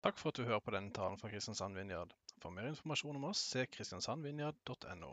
Takk 0.00 0.16
for 0.16 0.32
at 0.32 0.38
du 0.40 0.46
hører 0.48 0.62
på 0.64 0.72
denne 0.72 0.94
talen 0.96 1.18
fra 1.20 1.28
Kristiansand 1.28 1.76
Vinjard. 1.76 2.14
For 2.40 2.54
mer 2.56 2.70
informasjon 2.70 3.18
om 3.18 3.26
oss, 3.28 3.42
se 3.52 3.66
kristiansandvinjard.no. 3.68 5.10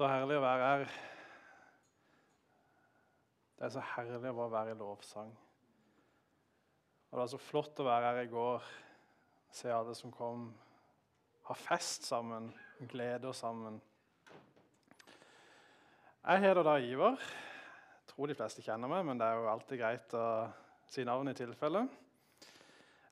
Så 0.00 0.06
herlig 0.08 0.38
å 0.38 0.40
være 0.40 0.64
her. 0.64 0.92
Det 3.58 3.66
er 3.66 3.72
så 3.74 3.82
herlig 3.84 4.30
å 4.30 4.36
bare 4.38 4.52
være 4.54 4.72
i 4.72 4.78
lovsang. 4.80 5.34
Og 7.04 7.10
Det 7.10 7.18
var 7.20 7.28
så 7.28 7.40
flott 7.44 7.82
å 7.82 7.84
være 7.84 8.14
her 8.14 8.20
i 8.22 8.30
går, 8.32 8.70
se 9.52 9.68
alle 9.68 9.92
som 9.98 10.14
kom, 10.14 10.46
ha 11.50 11.58
fest 11.66 12.08
sammen, 12.08 12.48
glede 12.88 13.28
oss 13.28 13.44
sammen. 13.44 13.76
Jeg 16.24 16.46
heter 16.46 16.64
da 16.64 16.78
Ivar. 16.80 17.20
Jeg 17.20 18.14
tror 18.14 18.32
de 18.32 18.40
fleste 18.40 18.64
kjenner 18.64 18.88
meg, 18.88 19.04
men 19.04 19.20
det 19.20 19.28
er 19.28 19.36
jo 19.36 19.52
alltid 19.52 19.84
greit 19.84 20.16
å 20.16 20.26
si 20.88 21.04
navnet 21.04 21.36
i 21.36 21.44
tilfelle. 21.44 21.84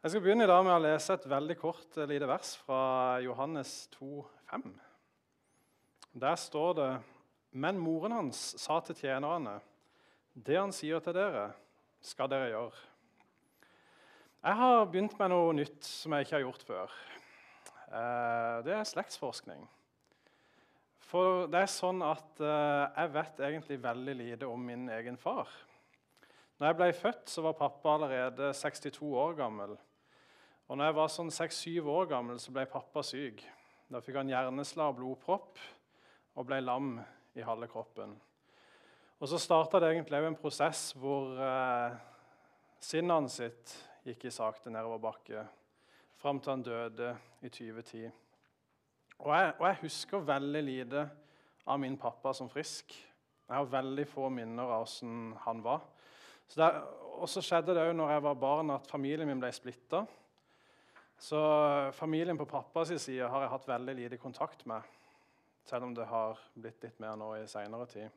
Jeg 0.00 0.16
skal 0.16 0.24
begynne 0.24 0.48
i 0.48 0.54
dag 0.56 0.64
med 0.64 0.78
å 0.78 0.82
lese 0.88 1.20
et 1.20 1.32
veldig 1.36 1.60
kort 1.60 2.04
lite 2.08 2.32
vers 2.32 2.56
fra 2.64 2.84
Johannes 3.28 3.82
2, 4.00 4.14
5. 4.56 4.70
Der 6.12 6.36
står 6.36 6.72
det 6.72 6.90
Men 7.50 7.78
moren 7.78 8.12
hans 8.12 8.38
sa 8.60 8.78
til 8.84 8.96
tjenerne, 8.96 9.58
det 10.34 10.56
han 10.58 10.72
sier 10.72 11.00
til 11.02 11.14
dere, 11.16 11.48
skal 12.04 12.28
dere 12.30 12.50
gjøre. 12.52 12.82
Jeg 14.44 14.58
har 14.60 14.84
begynt 14.86 15.16
med 15.18 15.32
noe 15.32 15.54
nytt 15.56 15.88
som 15.88 16.12
jeg 16.14 16.26
ikke 16.26 16.36
har 16.36 16.44
gjort 16.44 16.66
før. 16.68 16.92
Eh, 17.88 18.58
det 18.66 18.74
er 18.76 18.84
slektsforskning. 18.86 19.64
For 21.08 21.48
det 21.50 21.64
er 21.64 21.72
sånn 21.72 22.04
at 22.04 22.44
eh, 22.44 22.84
jeg 23.00 23.14
vet 23.16 23.42
egentlig 23.48 23.80
veldig 23.82 24.16
lite 24.20 24.52
om 24.52 24.68
min 24.70 24.84
egen 24.94 25.16
far. 25.18 25.48
Når 26.60 26.68
jeg 26.68 26.78
ble 26.78 26.90
født, 27.00 27.24
så 27.32 27.46
var 27.48 27.58
pappa 27.58 27.96
allerede 27.96 28.52
62 28.52 29.00
år 29.08 29.34
gammel. 29.40 29.74
Og 30.68 30.76
når 30.76 30.90
jeg 30.90 30.98
var 31.00 31.10
sånn 31.16 31.32
6-7 31.32 31.88
år 31.88 32.12
gammel, 32.12 32.38
så 32.38 32.52
ble 32.52 32.68
pappa 32.68 33.02
syk. 33.06 33.40
Da 33.88 34.04
fikk 34.04 34.20
han 34.20 34.30
hjerneslag 34.30 34.92
og 34.92 35.00
blodpropp 35.00 35.64
og 36.38 36.46
ble 36.46 36.60
lam 36.62 36.92
i 37.34 37.42
halve 37.42 37.66
kroppen. 37.70 38.14
Og 39.18 39.28
Så 39.28 39.40
starta 39.42 39.80
det 39.82 39.90
egentlig 39.90 40.20
en 40.22 40.38
prosess 40.38 40.92
hvor 40.94 41.34
eh, 41.42 41.96
sinnet 42.78 43.16
hans 43.16 43.38
sitt 43.40 43.74
gikk 44.06 44.28
i 44.28 44.32
sakte 44.32 44.70
nedoverbakke 44.70 45.42
fram 46.18 46.38
til 46.40 46.52
han 46.52 46.62
døde 46.62 47.10
i 47.42 47.50
2010. 47.50 48.10
Og 49.18 49.32
jeg, 49.34 49.52
og 49.58 49.64
jeg, 49.66 49.80
husker 49.82 50.22
veldig 50.22 50.62
lite 50.62 51.02
av 51.66 51.80
min 51.82 51.98
pappa 51.98 52.32
som 52.32 52.50
frisk. 52.50 52.94
Jeg 53.48 53.56
har 53.56 53.72
veldig 53.72 54.06
få 54.06 54.28
minner 54.30 54.70
av 54.70 54.86
hvordan 54.86 55.34
han 55.42 55.62
var. 55.64 55.82
Så 56.46 56.70
og 57.18 57.26
så 57.26 57.42
skjedde 57.42 57.74
det 57.74 57.82
òg 57.82 57.96
når 57.98 58.12
jeg 58.12 58.22
var 58.28 58.36
barn, 58.38 58.70
at 58.70 58.86
familien 58.86 59.26
min 59.26 59.40
ble 59.42 59.50
splitta. 59.50 60.04
Så 61.18 61.40
familien 61.98 62.38
på 62.38 62.46
pappas 62.46 62.92
side 63.02 63.26
har 63.26 63.42
jeg 63.42 63.50
hatt 63.50 63.66
veldig 63.66 63.94
lite 63.98 64.20
kontakt 64.22 64.62
med 64.70 64.86
selv 65.68 65.88
om 65.88 65.94
det 65.94 66.06
har 66.08 66.40
blitt 66.56 66.82
litt 66.82 66.98
mer 67.02 67.16
nå 67.20 67.34
i 67.36 67.46
seinere 67.50 67.86
tid. 67.90 68.08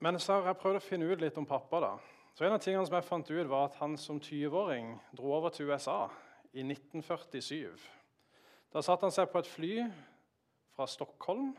Men 0.00 0.18
så 0.18 0.38
har 0.38 0.50
jeg 0.50 0.60
prøvd 0.62 0.78
å 0.78 0.84
finne 0.84 1.10
ut 1.10 1.20
litt 1.20 1.38
om 1.38 1.46
pappa. 1.46 1.80
da. 1.80 1.92
Så 2.34 2.44
En 2.44 2.54
av 2.56 2.62
tingene 2.62 2.86
som 2.86 2.96
jeg 2.96 3.04
fant 3.04 3.30
ut, 3.30 3.48
var 3.48 3.66
at 3.68 3.78
han 3.82 3.96
som 4.00 4.20
20-åring 4.20 4.94
dro 5.16 5.34
over 5.36 5.50
til 5.50 5.68
USA 5.68 6.08
i 6.52 6.62
1947. 6.64 7.76
Da 8.72 8.82
satte 8.82 9.04
han 9.04 9.12
seg 9.12 9.28
på 9.30 9.42
et 9.42 9.50
fly 9.50 9.74
fra 10.74 10.86
Stockholm 10.86 11.52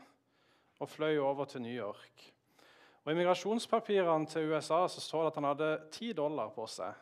og 0.80 0.90
fløy 0.90 1.20
over 1.22 1.44
til 1.44 1.62
New 1.62 1.74
York. 1.74 2.32
Og 3.04 3.12
I 3.12 3.18
migrasjonspapirene 3.18 4.26
til 4.26 4.50
USA 4.50 4.84
så 4.88 5.00
står 5.00 5.22
det 5.22 5.30
at 5.30 5.38
han 5.40 5.48
hadde 5.50 5.70
10 5.92 6.12
dollar 6.18 6.50
på 6.54 6.66
seg. 6.66 6.92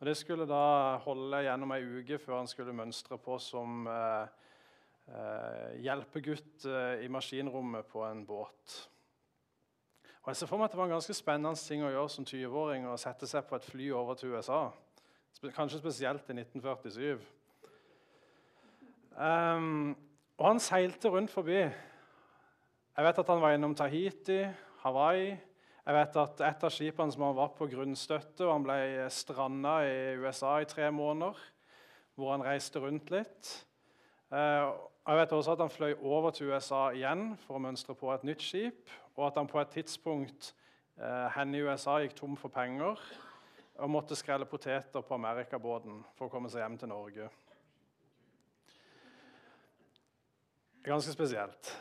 Og 0.00 0.06
Det 0.06 0.16
skulle 0.16 0.48
da 0.48 0.96
holde 1.04 1.44
gjennom 1.44 1.72
ei 1.76 1.82
uke 1.84 2.18
før 2.18 2.40
han 2.40 2.48
skulle 2.50 2.74
mønstre 2.74 3.20
på 3.22 3.36
som 3.38 3.86
eh, 3.86 4.32
hjelpegutt 5.82 6.66
eh, 6.68 7.04
i 7.04 7.08
maskinrommet 7.10 7.86
på 7.90 8.04
en 8.06 8.24
båt. 8.26 8.76
Og 10.22 10.30
jeg 10.30 10.38
ser 10.38 10.50
for 10.50 10.60
meg 10.60 10.68
at 10.68 10.72
Det 10.72 10.78
var 10.78 10.86
en 10.86 10.96
ganske 10.96 11.16
spennende 11.18 11.58
ting 11.58 11.82
å 11.82 11.90
gjøre 11.90 12.08
som 12.14 12.24
20-åring. 12.24 12.86
å 12.86 12.96
sette 13.00 13.26
seg 13.26 13.46
på 13.48 13.56
et 13.56 13.66
fly 13.66 13.90
over 13.90 14.14
til 14.14 14.34
USA. 14.36 14.70
Kanskje 15.54 15.80
spesielt 15.80 16.28
i 16.30 16.36
1947. 16.38 17.18
Um, 19.12 19.18
ehm, 19.18 19.96
og 20.38 20.46
han 20.46 20.60
seilte 20.60 21.10
rundt 21.10 21.30
forbi. 21.30 21.58
Jeg 22.92 23.04
vet 23.04 23.18
at 23.18 23.28
han 23.28 23.40
var 23.42 23.56
innom 23.56 23.74
Tahiti, 23.74 24.44
Hawaii. 24.84 25.32
Jeg 25.82 25.94
vet 25.94 26.16
at 26.16 26.40
Et 26.40 26.64
av 26.64 26.70
skipene 26.70 27.12
som 27.12 27.22
han 27.22 27.36
var 27.36 27.48
på 27.58 27.66
grunnstøtte, 27.66 28.46
og 28.46 28.52
han 28.52 28.62
ble 28.62 29.08
stranda 29.10 29.80
i 29.82 30.14
USA 30.22 30.60
i 30.60 30.64
tre 30.64 30.90
måneder, 30.90 31.34
hvor 32.14 32.30
han 32.30 32.44
reiste 32.46 32.78
rundt 32.78 33.10
litt. 33.10 33.66
Uh, 34.30 34.70
jeg 35.06 35.18
vet 35.18 35.32
også 35.34 35.52
at 35.56 35.62
han 35.64 35.70
fløy 35.70 35.94
over 35.98 36.30
til 36.30 36.52
USA 36.52 36.84
igjen 36.94 37.32
for 37.42 37.58
å 37.58 37.62
mønstre 37.64 37.94
på 37.98 38.12
et 38.14 38.22
nytt 38.26 38.42
skip, 38.44 38.90
og 39.16 39.26
at 39.26 39.40
han 39.40 39.50
på 39.50 39.58
et 39.58 39.72
tidspunkt 39.74 40.52
eh, 40.94 41.28
hen 41.34 41.54
i 41.58 41.62
USA 41.64 41.96
gikk 42.04 42.14
tom 42.18 42.36
for 42.38 42.54
penger 42.54 43.00
og 43.82 43.90
måtte 43.90 44.14
skrelle 44.14 44.46
poteter 44.46 45.02
på 45.02 45.16
amerikabåten 45.16 46.02
for 46.14 46.28
å 46.28 46.32
komme 46.32 46.50
seg 46.52 46.62
hjem 46.62 46.76
til 46.78 46.92
Norge. 46.92 47.28
Ganske 50.86 51.14
spesielt. 51.14 51.72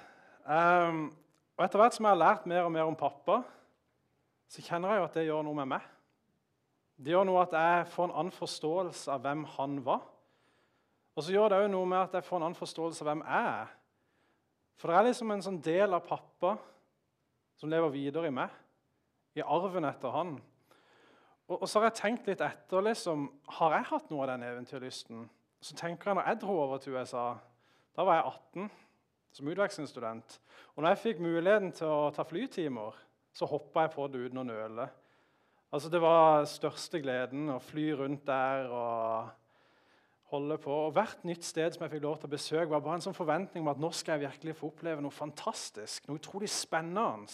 Um, 0.45 1.09
og 1.57 1.65
Etter 1.65 1.81
hvert 1.81 1.97
som 1.97 2.07
jeg 2.07 2.15
har 2.15 2.21
lært 2.21 2.47
mer 2.49 2.65
og 2.65 2.73
mer 2.73 2.89
om 2.89 2.97
pappa, 2.97 3.41
så 4.49 4.63
kjenner 4.65 4.95
jeg 4.95 5.01
jo 5.01 5.07
at 5.07 5.17
det 5.17 5.27
gjør 5.27 5.45
noe 5.45 5.59
med 5.61 5.69
meg. 5.75 5.85
Det 7.01 7.13
gjør 7.13 7.27
noe 7.29 7.45
at 7.45 7.53
jeg 7.57 7.85
får 7.93 8.09
en 8.09 8.17
annen 8.17 8.35
forståelse 8.35 9.13
av 9.13 9.21
hvem 9.25 9.45
han 9.57 9.77
var. 9.85 10.03
Og 11.15 11.25
så 11.25 11.33
gjør 11.33 11.51
det 11.51 11.59
òg 11.63 11.69
noe 11.73 11.87
med 11.89 11.99
at 12.05 12.15
jeg 12.17 12.25
får 12.27 12.39
en 12.39 12.47
annen 12.47 12.59
forståelse 12.59 13.03
av 13.03 13.09
hvem 13.09 13.23
jeg 13.25 13.49
er. 13.51 13.73
For 14.79 14.89
det 14.89 14.97
er 14.97 15.07
liksom 15.09 15.33
en 15.33 15.43
sånn 15.45 15.59
del 15.63 15.93
av 15.93 16.05
pappa 16.07 16.55
som 17.59 17.69
lever 17.69 17.93
videre 17.93 18.31
i 18.31 18.33
meg, 18.33 18.49
i 19.37 19.43
arven 19.43 19.85
etter 19.85 20.15
han. 20.15 20.37
Og, 21.51 21.57
og 21.59 21.67
så 21.67 21.79
har 21.79 21.89
jeg 21.89 21.99
tenkt 21.99 22.29
litt 22.31 22.41
etter. 22.41 22.81
liksom, 22.87 23.27
Har 23.59 23.75
jeg 23.75 23.89
hatt 23.91 24.09
noe 24.09 24.23
av 24.25 24.31
den 24.33 24.47
eventyrlysten? 24.47 25.27
Så 25.61 25.75
tenker 25.77 26.09
jeg 26.09 26.17
når 26.17 26.31
jeg 26.31 26.41
dro 26.41 26.55
over 26.63 26.81
til 26.81 26.95
USA, 26.97 27.25
da 27.93 28.05
var 28.07 28.17
jeg 28.17 28.31
18 28.31 28.71
som 29.35 29.51
utvekslingsstudent. 29.51 30.39
Og 30.75 30.81
når 30.81 30.93
jeg 30.93 31.01
fikk 31.03 31.21
muligheten 31.23 31.71
til 31.75 31.91
å 31.91 32.09
ta 32.15 32.25
flytimer, 32.27 32.95
så 33.35 33.47
hoppa 33.47 33.85
jeg 33.85 33.93
på 33.93 34.07
det 34.11 34.25
uten 34.25 34.41
å 34.41 34.47
nøle. 34.47 34.87
Altså, 35.71 35.89
Det 35.89 36.01
var 36.01 36.47
største 36.49 36.99
gleden 37.03 37.51
å 37.53 37.61
fly 37.63 37.91
rundt 37.99 38.25
der 38.27 38.71
og 38.71 39.29
holde 40.31 40.57
på. 40.57 40.73
Og 40.87 40.93
Hvert 40.95 41.23
nytt 41.27 41.45
sted 41.45 41.73
som 41.73 41.85
jeg 41.85 41.95
fikk 41.95 42.05
lov 42.05 42.19
til 42.19 42.29
å 42.29 42.33
besøke, 42.35 42.69
var 42.71 42.83
bare 42.83 42.99
en 42.99 43.05
sånn 43.07 43.17
forventning 43.17 43.65
om 43.65 43.71
at 43.73 43.81
nå 43.81 43.91
skal 43.95 44.17
jeg 44.17 44.29
virkelig 44.29 44.57
få 44.59 44.69
oppleve 44.71 45.03
noe 45.03 45.15
fantastisk, 45.15 46.07
noe 46.07 46.21
utrolig 46.21 46.49
spennende. 46.51 47.27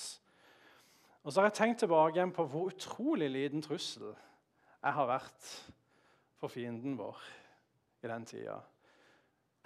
Og 1.23 1.33
så 1.33 1.41
har 1.41 1.49
jeg 1.49 1.57
tenkt 1.59 1.83
tilbake 1.83 2.17
igjen 2.17 2.33
på 2.35 2.45
hvor 2.49 2.71
utrolig 2.71 3.29
liten 3.31 3.63
trussel 3.65 4.13
jeg 4.13 4.95
har 4.95 5.09
vært 5.09 5.51
for 6.39 6.53
fienden 6.53 6.95
vår 6.97 7.21
i 8.05 8.09
den 8.09 8.25
tida. 8.29 8.61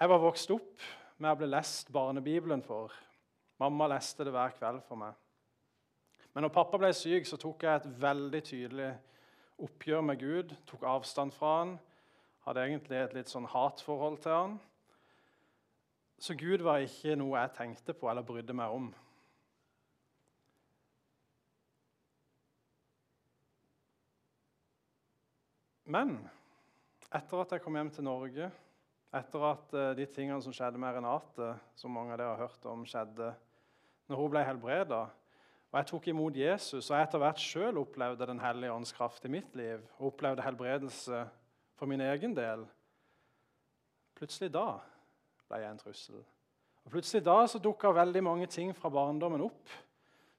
Jeg 0.01 0.09
var 0.09 0.23
vokst 0.23 0.51
opp 0.55 0.87
med 1.21 1.29
å 1.29 1.37
bli 1.37 1.49
lest 1.51 1.91
barnebibelen 1.93 2.63
for. 2.65 2.93
Mamma 3.61 3.91
leste 3.91 4.25
det 4.25 4.33
hver 4.33 4.55
kveld 4.57 4.81
for 4.87 4.97
meg. 4.97 5.13
Men 6.33 6.47
når 6.47 6.53
pappa 6.55 6.79
ble 6.79 6.89
syk, 6.95 7.27
så 7.27 7.37
tok 7.37 7.67
jeg 7.67 7.75
et 7.81 7.89
veldig 8.01 8.41
tydelig 8.47 8.91
oppgjør 9.61 10.05
med 10.07 10.19
Gud. 10.23 10.55
Tok 10.65 10.87
avstand 10.89 11.35
fra 11.35 11.53
han 11.59 11.75
hadde 12.45 12.65
egentlig 12.65 12.97
et 12.97 13.15
litt 13.15 13.29
sånn 13.31 13.47
hatforhold 13.49 14.19
til 14.23 14.33
han. 14.35 14.57
Så 16.21 16.35
Gud 16.37 16.63
var 16.65 16.83
ikke 16.85 17.15
noe 17.17 17.39
jeg 17.39 17.55
tenkte 17.57 17.95
på 17.97 18.09
eller 18.09 18.25
brydde 18.25 18.55
meg 18.57 18.73
om. 18.75 18.89
Men 25.91 26.19
etter 27.11 27.41
at 27.41 27.55
jeg 27.55 27.63
kom 27.63 27.75
hjem 27.75 27.89
til 27.91 28.05
Norge, 28.07 28.51
etter 29.11 29.47
at 29.49 29.73
eh, 29.75 29.89
de 29.97 30.05
tingene 30.07 30.39
som 30.43 30.53
skjedde 30.55 30.79
med 30.79 30.93
Renate, 30.95 31.49
som 31.75 31.91
mange 31.91 32.13
av 32.13 32.21
dere 32.21 32.35
har 32.35 32.45
hørt 32.45 32.67
om, 32.69 32.85
skjedde 32.87 33.33
når 34.07 34.21
hun 34.21 34.31
ble 34.31 34.45
helbreda, 34.47 35.01
og 35.71 35.77
jeg 35.79 35.87
tok 35.87 36.07
imot 36.11 36.37
Jesus, 36.37 36.89
og 36.89 36.95
jeg 36.95 37.07
etter 37.07 37.21
hvert 37.23 37.43
sjøl 37.43 37.77
opplevde 37.79 38.27
Den 38.27 38.41
hellige 38.43 38.73
ånds 38.75 38.91
kraft 38.95 39.25
i 39.27 39.31
mitt 39.31 39.53
liv, 39.55 39.83
og 39.97 40.09
opplevde 40.11 40.43
helbredelse 40.43 41.25
for 41.81 41.89
min 41.89 42.01
egen 42.05 42.35
del 42.37 42.61
Plutselig 44.13 44.51
da 44.53 44.75
ble 45.49 45.57
jeg 45.63 45.73
en 45.73 45.79
trussel. 45.81 46.17
Og 46.85 46.91
Plutselig 46.93 47.23
da 47.25 47.39
så 47.49 47.57
dukka 47.57 47.89
veldig 47.97 48.21
mange 48.21 48.45
ting 48.53 48.69
fra 48.77 48.91
barndommen 48.93 49.41
opp. 49.41 49.71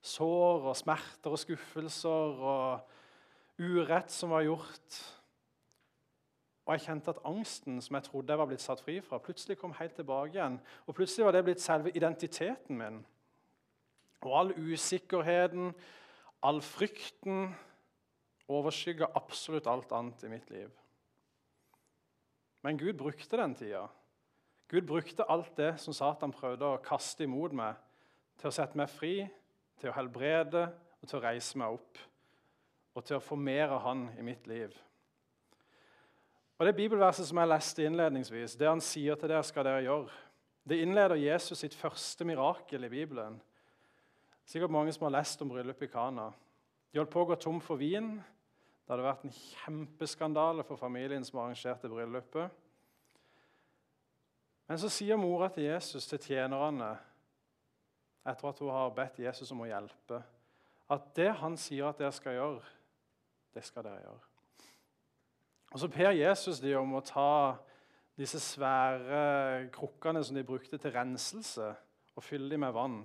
Sår 0.06 0.68
og 0.70 0.76
smerter 0.78 1.34
og 1.34 1.40
skuffelser 1.42 2.44
og 2.46 3.58
urett 3.58 4.14
som 4.14 4.30
var 4.30 4.44
gjort. 4.46 4.98
Og 6.62 6.76
jeg 6.76 6.84
kjente 6.84 7.10
at 7.10 7.24
angsten 7.26 7.80
som 7.82 7.98
jeg 7.98 8.06
trodde 8.06 8.30
jeg 8.30 8.38
var 8.38 8.50
blitt 8.52 8.62
satt 8.62 8.84
fri 8.84 9.00
fra, 9.02 9.18
plutselig 9.18 9.58
kom 9.58 9.74
helt 9.80 9.96
tilbake 9.98 10.38
igjen. 10.38 10.60
Og 10.86 10.94
plutselig 10.94 11.26
var 11.26 11.34
det 11.34 11.42
blitt 11.48 11.64
selve 11.64 11.90
identiteten 11.90 12.78
min. 12.78 13.00
Og 14.22 14.38
all 14.44 14.54
usikkerheten, 14.54 15.74
all 16.46 16.62
frykten, 16.62 17.50
overskygga 18.46 19.10
absolutt 19.18 19.66
alt 19.66 19.90
annet 19.98 20.22
i 20.22 20.32
mitt 20.36 20.54
liv. 20.54 20.70
Men 22.62 22.78
Gud 22.78 22.94
brukte 22.98 23.36
den 23.36 23.54
tida. 23.58 23.86
Gud 24.68 24.86
brukte 24.86 25.26
alt 25.28 25.56
det 25.56 25.74
som 25.82 25.94
Satan 25.94 26.32
prøvde 26.32 26.64
å 26.64 26.80
kaste 26.82 27.26
imot 27.26 27.52
meg, 27.52 27.76
til 28.40 28.48
å 28.48 28.54
sette 28.54 28.78
meg 28.78 28.90
fri, 28.90 29.26
til 29.80 29.90
å 29.90 29.96
helbrede 29.96 30.64
og 31.02 31.08
til 31.08 31.18
å 31.18 31.22
reise 31.24 31.58
meg 31.60 31.74
opp. 31.76 32.00
Og 32.94 33.04
til 33.04 33.18
å 33.18 33.24
få 33.24 33.36
mer 33.36 33.72
av 33.72 33.82
Han 33.86 34.06
i 34.18 34.24
mitt 34.24 34.46
liv. 34.46 34.72
Og 36.58 36.66
Det 36.66 36.76
bibelverset 36.76 37.26
som 37.26 37.40
jeg 37.40 37.50
leste 37.50 37.84
innledningsvis, 37.84 38.54
det 38.56 38.68
han 38.68 38.80
sier 38.80 39.16
til 39.18 39.32
dere, 39.32 39.42
skal 39.42 39.64
dere 39.66 39.82
gjøre. 39.82 40.12
Det 40.62 40.78
innleder 40.78 41.18
Jesus 41.18 41.58
sitt 41.58 41.74
første 41.74 42.24
mirakel 42.24 42.84
i 42.86 42.90
Bibelen. 42.92 43.40
Sikkert 44.46 44.70
mange 44.70 44.92
som 44.94 45.08
har 45.08 45.16
lest 45.16 45.42
om 45.42 45.50
bryllupet 45.50 45.88
i 45.88 45.90
Kana. 45.90 46.28
De 46.92 47.00
holdt 47.00 47.10
på 47.10 47.24
å 47.24 47.28
gå 47.32 47.38
tom 47.40 47.58
for 47.64 47.80
vin. 47.80 48.14
Det 48.92 48.98
hadde 48.98 49.08
vært 49.08 49.22
en 49.24 49.32
kjempeskandale 49.32 50.64
for 50.68 50.76
familien 50.76 51.22
som 51.24 51.38
arrangerte 51.40 51.88
bryllupet. 51.88 52.50
Men 54.68 54.80
så 54.82 54.90
sier 54.92 55.16
mora 55.16 55.48
til 55.48 55.64
Jesus 55.64 56.04
til 56.10 56.20
tjenerne 56.20 56.90
etter 58.28 58.50
at 58.50 58.60
hun 58.60 58.68
har 58.68 58.92
bedt 58.92 59.22
Jesus 59.24 59.48
om 59.54 59.62
å 59.64 59.70
hjelpe, 59.70 60.18
at 60.92 61.08
det 61.16 61.30
han 61.40 61.56
sier 61.56 61.88
at 61.88 62.02
dere 62.04 62.12
skal 62.12 62.36
gjøre, 62.36 62.60
det 63.56 63.64
skal 63.64 63.88
dere 63.88 64.04
gjøre. 64.04 64.28
Og 65.72 65.80
Så 65.80 65.88
ber 65.96 66.12
Jesus 66.12 66.60
de 66.60 66.76
om 66.76 66.92
å 66.92 67.00
ta 67.00 67.56
disse 68.20 68.44
svære 68.44 69.70
krukkene 69.72 70.20
som 70.20 70.36
de 70.36 70.44
brukte 70.44 70.76
til 70.76 70.92
renselse, 70.92 71.72
og 72.12 72.28
fylle 72.28 72.52
dem 72.52 72.60
med 72.60 72.76
vann. 72.76 73.00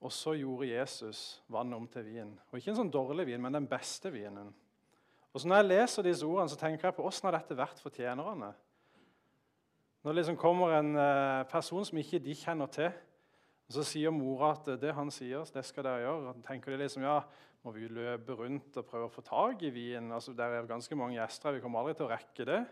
Og 0.00 0.12
så 0.12 0.32
gjorde 0.38 0.70
Jesus 0.70 1.42
vannet 1.52 1.76
om 1.76 1.86
til 1.88 2.06
vin. 2.06 2.32
Og 2.50 2.56
Ikke 2.58 2.72
en 2.72 2.78
sånn 2.78 2.92
dårlig 2.92 3.26
vin, 3.28 3.42
men 3.42 3.58
den 3.58 3.68
beste 3.68 4.12
vinen. 4.12 4.48
Og 5.30 5.40
så 5.40 5.48
Når 5.48 5.60
jeg 5.60 5.68
leser 5.68 6.02
disse 6.02 6.26
ordene, 6.26 6.48
så 6.48 6.56
tenker 6.56 6.88
jeg 6.88 6.96
på 6.96 7.04
hvordan 7.04 7.28
har 7.28 7.38
dette 7.38 7.56
vært 7.58 7.82
for 7.82 7.90
tjenerne. 7.90 8.54
Når 10.00 10.10
det 10.10 10.16
liksom 10.16 10.38
kommer 10.40 10.72
en 10.78 10.96
eh, 10.96 11.44
person 11.50 11.84
som 11.84 11.98
ikke 12.00 12.18
de 12.24 12.34
kjenner 12.34 12.66
til, 12.72 12.88
og 13.68 13.74
så 13.76 13.84
sier 13.86 14.10
mora 14.10 14.54
at 14.56 14.66
det 14.80 14.94
han 14.96 15.12
sier, 15.14 15.44
det 15.54 15.62
skal 15.68 15.84
dere 15.86 16.00
gjøre. 16.02 16.32
Og 16.32 16.40
tenker 16.42 16.72
de 16.72 16.80
liksom, 16.80 17.04
ja, 17.04 17.20
må 17.62 17.74
vi 17.76 17.86
løpe 17.92 18.34
rundt 18.34 18.80
og 18.80 18.86
prøve 18.88 19.06
å 19.06 19.12
få 19.12 19.22
tak 19.22 19.62
i 19.62 19.70
vin? 19.70 20.08
Altså, 20.10 20.32
det 20.34 20.42
er 20.42 20.66
ganske 20.66 20.96
mange 20.98 21.20
gjester. 21.20 21.52
Vi 21.54 21.60
kommer 21.62 21.84
aldri 21.84 21.94
til 21.98 22.08
å 22.08 22.10
rekke 22.10 22.48
det. 22.48 22.64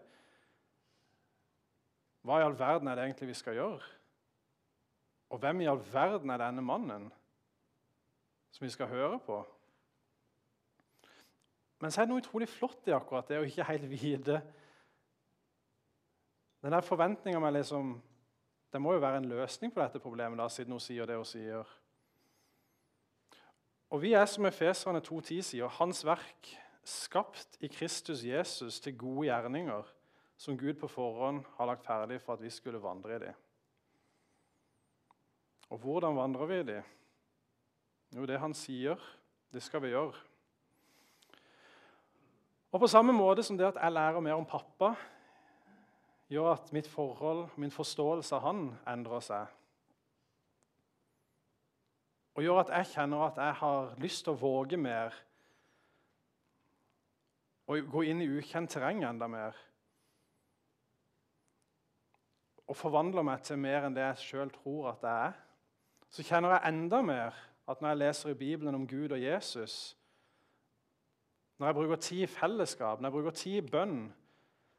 Hva 2.26 2.40
i 2.40 2.48
all 2.48 2.56
verden 2.58 2.88
er 2.88 2.98
det 2.98 3.04
egentlig 3.04 3.30
vi 3.30 3.38
skal 3.38 3.60
gjøre? 3.60 3.92
Og 5.28 5.38
hvem 5.44 5.62
i 5.62 5.68
all 5.70 5.84
verden 5.92 6.32
er 6.32 6.40
denne 6.40 6.64
mannen 6.64 7.10
som 8.58 8.66
vi 8.66 8.70
skal 8.74 8.90
høre 8.90 9.20
på? 9.22 9.38
Men 11.78 11.92
så 11.94 12.00
er 12.00 12.08
det 12.08 12.10
noe 12.10 12.22
utrolig 12.24 12.48
flott 12.50 12.88
i 12.90 12.94
akkurat 12.96 13.28
det 13.30 13.38
å 13.38 13.46
ikke 13.46 13.66
helt 13.68 13.84
vite 13.86 14.40
Den 16.58 16.74
der 16.74 16.82
forventninga 16.82 17.38
med 17.38 17.54
liksom 17.54 17.92
Det 18.72 18.80
må 18.82 18.96
jo 18.96 19.02
være 19.04 19.20
en 19.22 19.28
løsning 19.30 19.70
på 19.70 19.78
dette 19.80 20.02
problemet, 20.02 20.40
da, 20.40 20.48
siden 20.50 20.74
hun 20.74 20.82
sier 20.82 21.06
det 21.06 21.16
hun 21.16 21.24
sier. 21.24 21.70
Og 23.88 24.02
vi 24.02 24.10
er, 24.12 24.26
som 24.28 24.44
Efeserne 24.44 25.00
2.10 25.00 25.38
sier, 25.54 25.70
hans 25.78 26.02
verk, 26.04 26.50
skapt 26.84 27.56
i 27.64 27.70
Kristus 27.72 28.26
Jesus 28.26 28.76
til 28.84 28.98
gode 28.98 29.30
gjerninger, 29.30 29.88
som 30.36 30.58
Gud 30.60 30.76
på 30.82 30.90
forhånd 30.92 31.40
har 31.56 31.70
lagt 31.70 31.86
ferdig 31.86 32.20
for 32.20 32.36
at 32.36 32.44
vi 32.44 32.52
skulle 32.52 32.82
vandre 32.82 33.16
i 33.16 33.22
dem. 33.22 33.40
Og 35.72 35.80
hvordan 35.80 36.20
vandrer 36.20 36.52
vi 36.52 36.60
i 36.60 36.68
dem? 36.74 36.92
Jo, 38.16 38.24
det 38.24 38.40
han 38.40 38.54
sier, 38.56 38.96
det 39.52 39.62
skal 39.62 39.82
vi 39.84 39.92
gjøre. 39.92 40.16
Og 42.72 42.80
På 42.80 42.88
samme 42.88 43.12
måte 43.12 43.42
som 43.44 43.56
det 43.56 43.66
at 43.68 43.80
jeg 43.80 43.92
lærer 43.92 44.20
mer 44.20 44.36
om 44.40 44.48
pappa, 44.48 44.94
gjør 46.28 46.52
at 46.52 46.72
mitt 46.72 46.88
forhold, 46.88 47.48
min 47.56 47.72
forståelse 47.72 48.36
av 48.36 48.44
han 48.44 48.66
endrer 48.88 49.24
seg, 49.24 49.54
og 52.36 52.44
gjør 52.44 52.60
at 52.60 52.68
jeg 52.76 52.92
kjenner 52.92 53.24
at 53.26 53.40
jeg 53.42 53.54
har 53.60 53.94
lyst 53.98 54.22
til 54.24 54.36
å 54.36 54.38
våge 54.38 54.78
mer 54.78 55.16
og 57.68 57.88
gå 57.90 58.04
inn 58.08 58.22
i 58.22 58.28
ukjent 58.38 58.70
terreng 58.70 59.02
enda 59.04 59.26
mer. 59.28 59.56
Og 62.68 62.76
forvandler 62.78 63.26
meg 63.26 63.42
til 63.44 63.58
mer 63.60 63.88
enn 63.88 63.96
det 63.96 64.04
jeg 64.04 64.22
sjøl 64.22 64.52
tror 64.54 64.92
at 64.92 65.04
jeg 65.04 65.26
er. 65.26 65.34
Så 66.14 66.24
kjenner 66.24 66.54
jeg 66.54 66.70
enda 66.70 67.02
mer 67.04 67.42
at 67.68 67.80
når 67.80 67.92
jeg 67.92 68.00
leser 68.00 68.32
i 68.32 68.38
Bibelen 68.38 68.74
om 68.74 68.86
Gud 68.88 69.12
og 69.12 69.22
Jesus, 69.22 69.96
når 71.58 71.66
jeg 71.66 71.74
bruker 71.74 71.96
tid 71.96 72.22
i 72.24 72.30
fellesskap, 72.30 73.00
når 73.00 73.08
jeg 73.08 73.16
bruker 73.16 73.36
tid 73.36 73.56
i 73.58 73.70
bønn, 73.70 73.98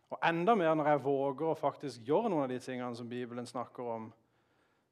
og 0.10 0.18
enda 0.26 0.56
mer 0.58 0.74
når 0.74 0.88
jeg 0.90 1.04
våger 1.06 1.52
å 1.52 1.58
faktisk 1.60 2.02
gjøre 2.08 2.32
noen 2.32 2.48
av 2.48 2.50
de 2.50 2.58
tingene 2.64 2.98
som 2.98 3.10
Bibelen 3.10 3.46
snakker 3.46 3.92
om, 3.94 4.08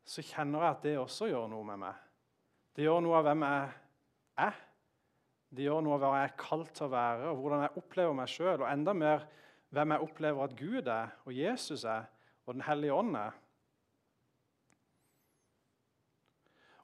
så 0.08 0.24
kjenner 0.24 0.62
jeg 0.62 0.76
at 0.76 0.84
det 0.86 0.98
også 1.02 1.32
gjør 1.32 1.50
noe 1.52 1.66
med 1.68 1.82
meg. 1.82 2.04
Det 2.78 2.86
gjør 2.86 3.02
noe 3.02 3.18
av 3.18 3.26
hvem 3.26 3.46
jeg 3.48 3.72
er. 4.46 4.60
Det 5.58 5.66
gjør 5.66 5.82
noe 5.84 5.98
av 5.98 6.04
hva 6.04 6.12
jeg 6.20 6.30
er 6.30 6.38
kalt 6.38 6.72
til 6.78 6.86
å 6.86 6.94
være, 6.94 7.32
og 7.32 7.42
hvordan 7.42 7.64
jeg 7.66 7.82
opplever 7.82 8.16
meg 8.20 8.32
sjøl. 8.32 8.62
Og 8.62 8.70
enda 8.70 8.94
mer 8.94 9.26
hvem 9.74 9.96
jeg 9.96 10.06
opplever 10.06 10.44
at 10.46 10.56
Gud 10.60 10.92
er, 10.92 11.12
og 11.26 11.34
Jesus 11.34 11.84
er, 11.88 12.06
og 12.46 12.54
Den 12.56 12.68
hellige 12.68 12.96
ånd 12.96 13.18
er. 13.20 13.36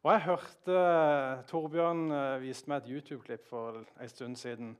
Og 0.04 0.12
Jeg 0.12 0.22
hørte 0.26 0.80
Torbjørn 1.48 2.10
eh, 2.12 2.42
viste 2.44 2.68
meg 2.68 2.82
et 2.82 2.90
YouTube-klipp 2.92 3.46
for 3.48 3.78
en 3.80 4.10
stund 4.12 4.36
siden 4.36 4.74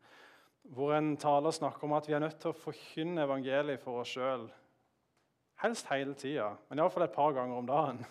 hvor 0.76 0.92
en 0.98 1.14
taler 1.20 1.56
snakker 1.56 1.88
om 1.88 1.96
at 1.96 2.10
vi 2.10 2.16
er 2.18 2.20
nødt 2.24 2.42
til 2.44 2.52
å 2.52 2.60
forkynne 2.60 3.24
evangeliet 3.24 3.80
for 3.80 4.02
oss 4.02 4.12
sjøl. 4.18 4.44
Helst 5.64 5.88
hele 5.92 6.16
tida, 6.20 6.50
men 6.68 6.84
iallfall 6.84 7.08
et 7.08 7.16
par 7.16 7.32
ganger 7.36 7.56
om 7.56 7.72
dagen. 7.72 8.04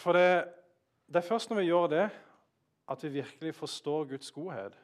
For 0.00 0.16
det, 0.16 0.48
det 1.04 1.20
er 1.20 1.28
først 1.28 1.52
når 1.52 1.60
vi 1.60 1.68
gjør 1.68 1.88
det, 1.92 2.08
at 2.88 3.04
vi 3.04 3.14
virkelig 3.20 3.56
forstår 3.60 4.08
Guds 4.14 4.32
godhet. 4.32 4.76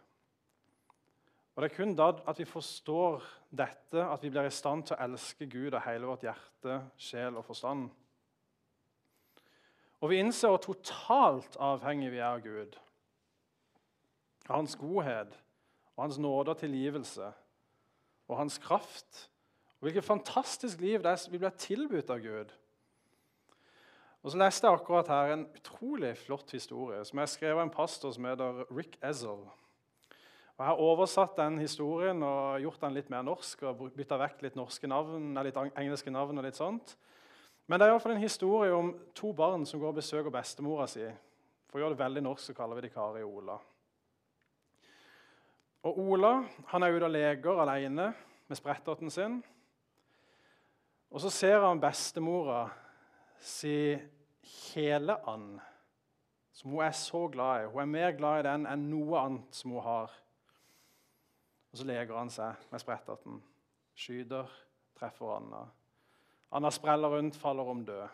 Og 1.55 1.63
Det 1.63 1.71
er 1.71 1.77
kun 1.81 1.97
da 1.97 2.13
at 2.29 2.39
vi 2.39 2.45
forstår 2.45 3.25
dette, 3.57 4.05
at 4.05 4.21
vi 4.25 4.31
blir 4.33 4.49
i 4.51 4.53
stand 4.53 4.85
til 4.85 4.99
å 4.99 5.05
elske 5.09 5.49
Gud 5.49 5.73
av 5.73 5.87
hele 5.89 6.13
vårt 6.13 6.29
hjerte, 6.29 6.83
sjel 7.01 7.41
og 7.41 7.49
forstand. 7.49 7.89
Og 10.01 10.11
vi 10.13 10.21
innser 10.21 10.53
hvor 10.53 10.61
totalt 10.61 11.57
avhengig 11.63 12.11
vi 12.13 12.21
er 12.21 12.29
av 12.35 12.43
Gud, 12.45 12.77
av 14.49 14.59
Hans 14.59 14.77
godhet 14.77 15.33
og 15.97 16.05
Hans 16.05 16.21
nåde 16.21 16.53
og 16.53 16.61
tilgivelse 16.61 17.31
og 18.29 18.39
Hans 18.39 18.59
kraft. 18.63 19.27
Og 19.79 19.89
Hvilket 19.89 20.05
fantastisk 20.05 20.81
liv 20.81 21.03
det 21.03 21.13
er 21.15 21.31
vi 21.31 21.41
blir 21.41 21.57
tilbudt 21.57 22.11
av 22.13 22.21
Gud. 22.21 22.53
Og 24.27 24.33
så 24.33 24.41
leste 24.41 24.67
jeg 24.67 24.75
akkurat 24.75 25.09
her 25.09 25.33
en 25.33 25.45
utrolig 25.55 26.17
flott 26.19 26.51
historie 26.51 26.99
som 27.07 27.21
er 27.23 27.29
skrevet 27.31 27.61
av 27.61 27.63
en 27.63 27.71
pastor 27.71 28.11
som 28.11 28.27
heter 28.27 28.65
Rick 28.75 28.97
Ezzel. 29.05 29.45
Og 30.57 30.63
Jeg 30.65 30.67
har 30.67 30.81
oversatt 30.83 31.37
den 31.37 31.59
historien 31.61 32.23
og 32.25 32.61
gjort 32.65 32.81
den 32.81 32.97
litt 32.97 33.11
mer 33.13 33.23
norsk 33.23 33.63
og 33.69 33.85
bytta 33.95 34.19
vekk 34.19 34.43
litt 34.43 34.57
norske 34.57 34.89
navn, 34.89 35.37
litt 35.45 35.61
engelske 35.77 36.11
navn. 36.11 36.39
og 36.39 36.45
litt 36.45 36.59
sånt. 36.59 36.97
Men 37.67 37.81
det 37.81 37.87
er 37.87 37.91
i 37.91 37.95
hvert 37.97 38.05
fall 38.05 38.15
en 38.15 38.23
historie 38.23 38.75
om 38.75 38.93
to 39.15 39.33
barn 39.35 39.67
som 39.67 39.81
går 39.83 39.91
og 39.91 39.99
besøker 39.99 40.31
bestemora 40.31 40.87
si. 40.91 41.07
For 41.67 41.79
å 41.79 41.83
gjøre 41.83 41.97
det 41.97 42.05
veldig 42.05 42.23
norsk 42.23 42.51
så 42.51 42.55
kaller 42.55 42.79
vi 42.79 42.87
de 42.87 42.93
Kari 42.95 43.25
og 43.27 43.41
Ola. 43.41 43.57
Og 45.87 45.99
Ola 46.03 46.33
han 46.71 46.87
er 46.87 46.95
ute 46.95 47.09
og 47.09 47.15
leker 47.15 47.63
alene 47.63 48.11
med 48.47 48.59
spretterten 48.59 49.11
sin. 49.11 49.41
Og 51.11 51.23
så 51.23 51.31
ser 51.31 51.63
han 51.63 51.83
bestemora 51.83 52.67
si 53.43 53.97
kjeleand, 54.47 55.59
som 56.55 56.71
hun 56.71 56.85
er 56.87 56.95
så 56.97 57.27
glad 57.31 57.65
i. 57.65 57.71
Hun 57.71 57.83
er 57.83 57.91
mer 57.91 58.15
glad 58.19 58.41
i 58.41 58.47
den 58.47 58.67
enn 58.71 58.87
noe 58.91 59.19
annet 59.21 59.59
som 59.59 59.75
hun 59.75 59.85
har. 59.87 60.15
Og 61.73 61.81
så 61.81 61.87
leker 61.87 62.17
han 62.17 62.31
seg 62.33 62.69
med 62.71 62.83
spretterten. 62.83 63.43
Skyter, 63.97 64.51
treffer 64.99 65.35
Anna. 65.37 65.67
Anna 66.55 66.71
spreller 66.71 67.09
rundt, 67.09 67.37
faller 67.37 67.69
om 67.69 67.83
død. 67.87 68.07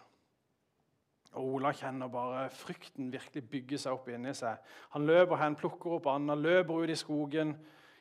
Og 1.33 1.55
Ola 1.57 1.73
kjenner 1.73 2.11
bare 2.13 2.49
frykten 2.53 3.13
virkelig 3.13 3.45
bygge 3.49 3.79
seg 3.81 3.97
opp 3.97 4.09
inni 4.13 4.35
seg. 4.37 4.59
Han 4.93 5.07
løper 5.09 5.41
hen, 5.41 5.57
plukker 5.57 5.97
opp 5.97 6.09
Anna, 6.13 6.37
løper 6.37 6.85
ut 6.85 6.93
i 6.93 6.99
skogen, 6.99 7.55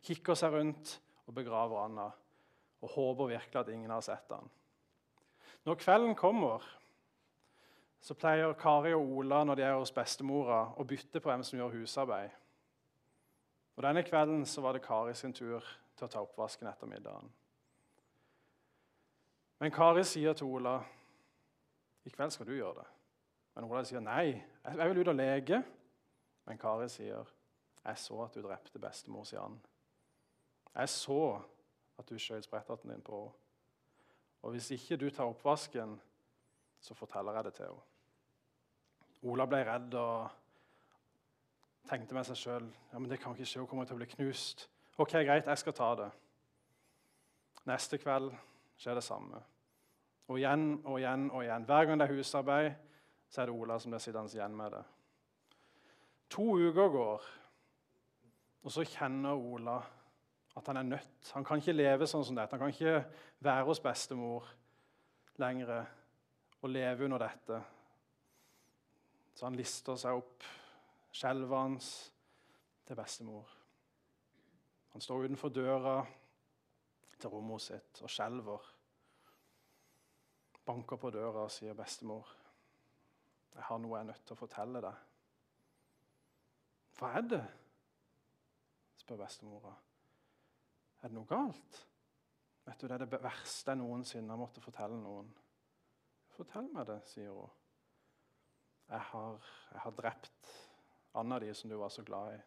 kikker 0.03 0.35
seg 0.35 0.55
rundt 0.55 0.97
og 1.27 1.35
begraver 1.37 1.85
Anna. 1.85 2.09
Og 2.81 2.91
håper 2.95 3.31
virkelig 3.37 3.61
at 3.61 3.71
ingen 3.71 3.93
har 3.93 4.03
sett 4.03 4.31
han. 4.33 4.49
Når 5.63 5.79
kvelden 5.79 6.15
kommer, 6.17 6.63
så 8.01 8.17
pleier 8.17 8.55
Kari 8.57 8.95
og 8.97 9.11
Ola 9.19 9.43
når 9.45 9.59
de 9.59 9.65
er 9.67 9.75
hos 9.77 9.93
bestemora, 9.93 10.63
å 10.75 10.85
bytte 10.87 11.21
på 11.21 11.29
hvem 11.29 11.43
som 11.45 11.59
gjør 11.59 11.75
husarbeid. 11.77 12.31
Og 13.77 13.85
Denne 13.85 14.03
kvelden 14.03 14.41
så 14.49 14.63
var 14.65 14.75
det 14.75 14.83
Kari 14.83 15.13
sin 15.15 15.33
tur 15.33 15.61
til 15.95 16.07
å 16.07 16.09
ta 16.11 16.23
oppvasken 16.25 16.67
etter 16.67 16.89
middagen. 16.89 17.29
Men 19.61 19.71
Kari 19.71 20.01
sier 20.09 20.33
til 20.33 20.49
Ola 20.49 20.79
i 22.05 22.09
kveld 22.09 22.33
skal 22.33 22.47
du 22.49 22.55
gjøre 22.55 22.79
det. 22.79 22.87
Men 23.53 23.67
Ola 23.67 23.83
sier 23.85 24.01
nei, 24.01 24.31
jeg 24.65 24.89
vil 24.89 25.03
ut 25.03 25.11
og 25.11 25.19
leke. 25.19 25.59
Men 26.49 26.57
Kari 26.57 26.87
sier 26.89 27.29
jeg 27.85 28.01
så 28.01 28.17
at 28.23 28.33
du 28.33 28.41
drepte 28.41 28.81
bestemor 28.81 29.27
si 29.29 29.37
Ann. 29.37 29.59
Jeg 30.73 30.89
så 30.89 31.21
at 32.01 32.09
du 32.09 32.17
skjøt 32.17 32.49
spretterten 32.49 32.89
din 32.89 33.05
på 33.05 33.21
henne. 33.21 33.37
Og 34.41 34.55
hvis 34.55 34.71
ikke 34.73 34.97
du 34.97 35.05
tar 35.13 35.29
oppvasken, 35.29 35.91
så 36.81 36.95
forteller 36.97 37.35
jeg 37.37 37.43
det 37.45 37.53
til 37.59 37.67
henne. 37.67 37.83
Ola 39.29 39.45
ble 39.45 39.59
redd 39.67 39.93
og 40.01 40.31
tenkte 41.85 42.17
med 42.17 42.25
seg 42.25 42.39
sjøl 42.39 42.65
ja, 42.65 42.97
men 42.97 43.05
det 43.11 43.19
kan 43.21 43.37
ikke 43.37 43.45
skje, 43.45 43.61
hun 43.61 43.69
kommer 43.69 43.85
til 43.85 43.93
å 43.93 44.01
bli 44.01 44.09
knust. 44.15 44.65
Ok, 44.97 45.13
greit, 45.21 45.45
jeg 45.45 45.61
skal 45.61 45.77
ta 45.77 45.91
det. 45.99 46.07
Neste 47.69 48.01
kveld 48.01 48.33
skjer 48.81 48.97
det 48.97 49.05
samme. 49.05 49.41
Og 50.31 50.39
igjen 50.39 50.79
og 50.87 50.97
igjen 50.97 51.27
og 51.29 51.43
igjen. 51.43 51.67
Hver 51.69 51.85
gang 51.85 52.01
det 52.01 52.07
er 52.07 52.15
husarbeid, 52.15 52.71
så 53.29 53.41
er 53.41 53.49
det 53.49 53.55
Ola 53.55 53.77
som 53.79 53.93
blir 53.93 54.01
sittende 54.01 54.33
igjen 54.33 54.57
med 54.57 54.73
det. 54.73 54.83
To 56.31 56.45
uker 56.57 56.93
går, 56.93 57.27
og 58.63 58.71
så 58.71 58.85
kjenner 58.87 59.35
Ola 59.35 59.77
at 60.57 60.67
han 60.67 60.77
er 60.77 60.87
nødt. 60.87 61.31
Han 61.33 61.45
kan 61.47 61.61
ikke 61.61 61.75
leve 61.75 62.07
sånn 62.09 62.25
som 62.27 62.35
dette. 62.35 62.57
Han 62.57 62.63
kan 62.65 62.73
ikke 62.73 63.03
være 63.43 63.67
hos 63.67 63.79
bestemor 63.83 64.49
lenger 65.39 65.85
og 66.61 66.69
leve 66.69 67.07
under 67.07 67.23
dette. 67.23 67.61
Så 69.35 69.47
han 69.47 69.55
lister 69.55 69.99
seg 69.99 70.19
opp, 70.19 70.43
skjelvende 71.15 71.79
til 72.87 72.99
bestemor. 72.99 73.47
Han 74.91 75.03
står 75.03 75.27
utenfor 75.29 75.53
døra 75.55 75.95
til 77.21 77.31
rommet 77.31 77.63
sitt 77.63 78.03
og 78.03 78.11
skjelver. 78.11 78.70
Banker 80.65 80.95
på 80.95 81.09
døra 81.09 81.45
og 81.45 81.51
sier, 81.51 81.73
'Bestemor, 81.73 82.27
jeg 83.55 83.63
har 83.63 83.77
noe 83.77 83.97
jeg 83.97 84.05
er 84.05 84.11
nødt 84.11 84.25
til 84.25 84.33
å 84.33 84.39
fortelle 84.39 84.81
deg.' 84.81 84.99
'Hva 86.97 87.07
er 87.17 87.21
det?' 87.21 87.47
spør 88.97 89.17
bestemora. 89.23 89.73
'Er 91.01 91.07
det 91.07 91.13
noe 91.13 91.25
galt?' 91.25 91.87
Vet 92.65 92.81
du, 92.81 92.87
Det 92.87 92.93
er 92.93 93.05
det 93.05 93.23
verste 93.23 93.71
jeg 93.71 93.77
noensinne 93.77 94.29
har 94.29 94.37
måttet 94.37 94.63
fortelle 94.63 94.97
noen. 95.01 95.33
'Fortell 96.29 96.69
meg 96.73 96.87
det', 96.87 97.07
sier 97.07 97.31
hun. 97.31 97.49
Jeg 98.89 98.99
har, 98.99 99.45
jeg 99.71 99.79
har 99.79 99.91
drept 99.91 100.47
Anna 101.13 101.39
di, 101.39 101.53
som 101.53 101.69
du 101.69 101.77
var 101.77 101.89
så 101.89 102.03
glad 102.03 102.35
i. 102.35 102.41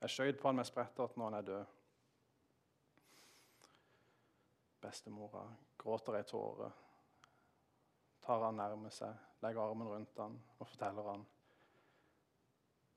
Jeg 0.00 0.10
skjøt 0.10 0.40
på 0.40 0.48
han 0.48 0.56
med 0.56 0.64
sprettert 0.64 1.16
når 1.16 1.24
han 1.24 1.34
er 1.34 1.42
død. 1.42 1.64
Bestemora 4.80 5.44
gråter 5.78 6.16
ei 6.16 6.22
tåre, 6.22 6.70
tar 8.30 8.44
han 8.46 8.60
nærme 8.60 8.90
seg, 8.94 9.10
legger 9.42 9.64
armen 9.64 9.88
rundt 9.90 10.18
han 10.22 10.36
og 10.60 10.68
forteller 10.68 11.08
han. 11.10 11.24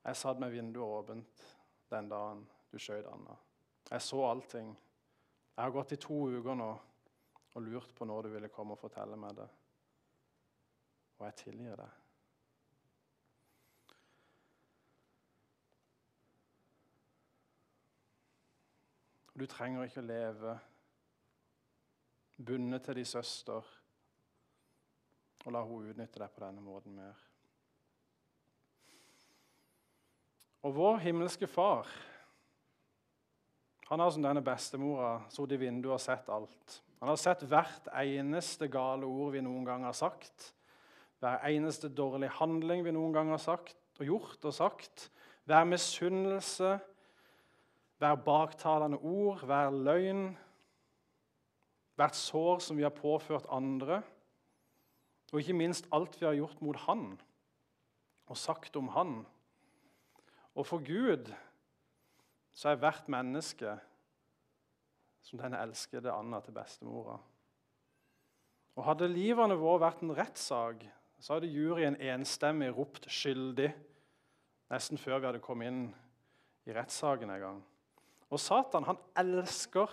Jeg 0.03 0.19
satt 0.19 0.37
med 0.43 0.53
vinduet 0.53 0.99
åpent 0.99 1.41
den 1.89 2.09
dagen 2.11 2.43
du 2.69 2.77
skjøt 2.77 3.07
Anna. 3.09 3.33
Jeg 3.89 4.05
så 4.05 4.19
allting. 4.27 4.69
Jeg 5.55 5.63
har 5.63 5.73
gått 5.73 5.95
i 5.95 6.01
to 6.05 6.19
uker 6.35 6.59
nå 6.59 6.69
og 7.53 7.65
lurt 7.65 7.97
på 7.97 8.05
når 8.05 8.27
du 8.27 8.31
ville 8.35 8.53
komme 8.53 8.77
og 8.77 8.81
fortelle 8.83 9.17
meg 9.17 9.33
det. 9.41 9.49
Og 11.17 11.25
jeg 11.25 11.39
tilgir 11.41 11.81
deg. 11.81 11.99
Du 19.33 19.49
trenger 19.49 19.89
ikke 19.89 20.03
å 20.03 20.11
leve 20.11 20.59
bundet 22.37 22.85
til 22.85 23.01
din 23.01 23.15
søster 23.17 23.79
og 25.43 25.53
la 25.55 25.61
hun 25.67 25.91
utnytte 25.91 26.21
deg 26.21 26.31
på 26.33 26.43
denne 26.45 26.63
måten 26.63 26.95
mer. 26.95 27.19
Og 30.63 30.75
vår 30.77 31.01
himmelske 31.03 31.47
far 31.51 31.89
han 33.89 33.99
har 33.99 34.13
som 34.15 34.23
denne 34.23 34.41
bestemora 34.41 35.17
sittet 35.29 35.57
i 35.57 35.65
vinduet 35.65 35.97
og 35.97 36.01
sett 36.01 36.29
alt. 36.31 36.77
Han 37.03 37.11
har 37.11 37.19
sett 37.19 37.43
hvert 37.51 37.89
eneste 37.99 38.69
gale 38.71 39.05
ord 39.05 39.35
vi 39.35 39.41
noen 39.43 39.65
gang 39.67 39.83
har 39.85 39.93
sagt. 39.93 40.53
Hver 41.19 41.43
eneste 41.49 41.91
dårlig 41.91 42.31
handling 42.39 42.85
vi 42.85 42.93
noen 42.95 43.13
gang 43.13 43.29
har 43.33 43.41
sagt 43.43 43.75
og 43.99 44.07
gjort 44.07 44.47
og 44.47 44.55
sagt. 44.55 45.09
Hver 45.45 45.67
misunnelse, 45.67 46.77
hver 47.99 48.15
baktalende 48.23 48.97
ord, 49.03 49.43
hver 49.45 49.75
løgn. 49.75 50.25
Hvert 51.99 52.17
sår 52.17 52.63
som 52.63 52.79
vi 52.79 52.87
har 52.87 52.95
påført 52.95 53.45
andre. 53.51 53.99
Og 55.33 55.41
ikke 55.41 55.57
minst 55.57 55.87
alt 55.89 56.19
vi 56.19 56.27
har 56.27 56.37
gjort 56.37 56.61
mot 56.61 56.77
Han 56.85 57.15
og 58.29 58.37
sagt 58.37 58.75
om 58.77 58.91
Han. 58.93 59.23
Og 60.53 60.67
for 60.69 60.83
Gud 60.85 61.33
så 62.53 62.69
er 62.69 62.81
hvert 62.81 63.09
menneske 63.09 63.73
som 65.25 65.41
denne 65.41 65.61
elskede 65.63 66.13
Anna 66.13 66.39
til 66.43 66.53
bestemora. 66.53 67.17
Og 68.75 68.85
Hadde 68.85 69.09
livene 69.09 69.57
våre 69.57 69.81
vært 69.87 70.03
en 70.05 70.13
rettssak, 70.15 70.85
så 71.19 71.37
hadde 71.37 71.49
juryen 71.49 71.95
enstemmig 71.95 72.69
ropt 72.75 73.07
'skyldig' 73.07 73.73
nesten 74.69 74.97
før 74.97 75.19
vi 75.19 75.25
hadde 75.29 75.43
kommet 75.43 75.71
inn 75.71 75.83
i 76.65 76.73
rettssaken 76.73 77.29
en 77.29 77.39
gang. 77.39 77.61
Og 78.29 78.39
Satan 78.39 78.83
han 78.83 78.99
elsker 79.17 79.89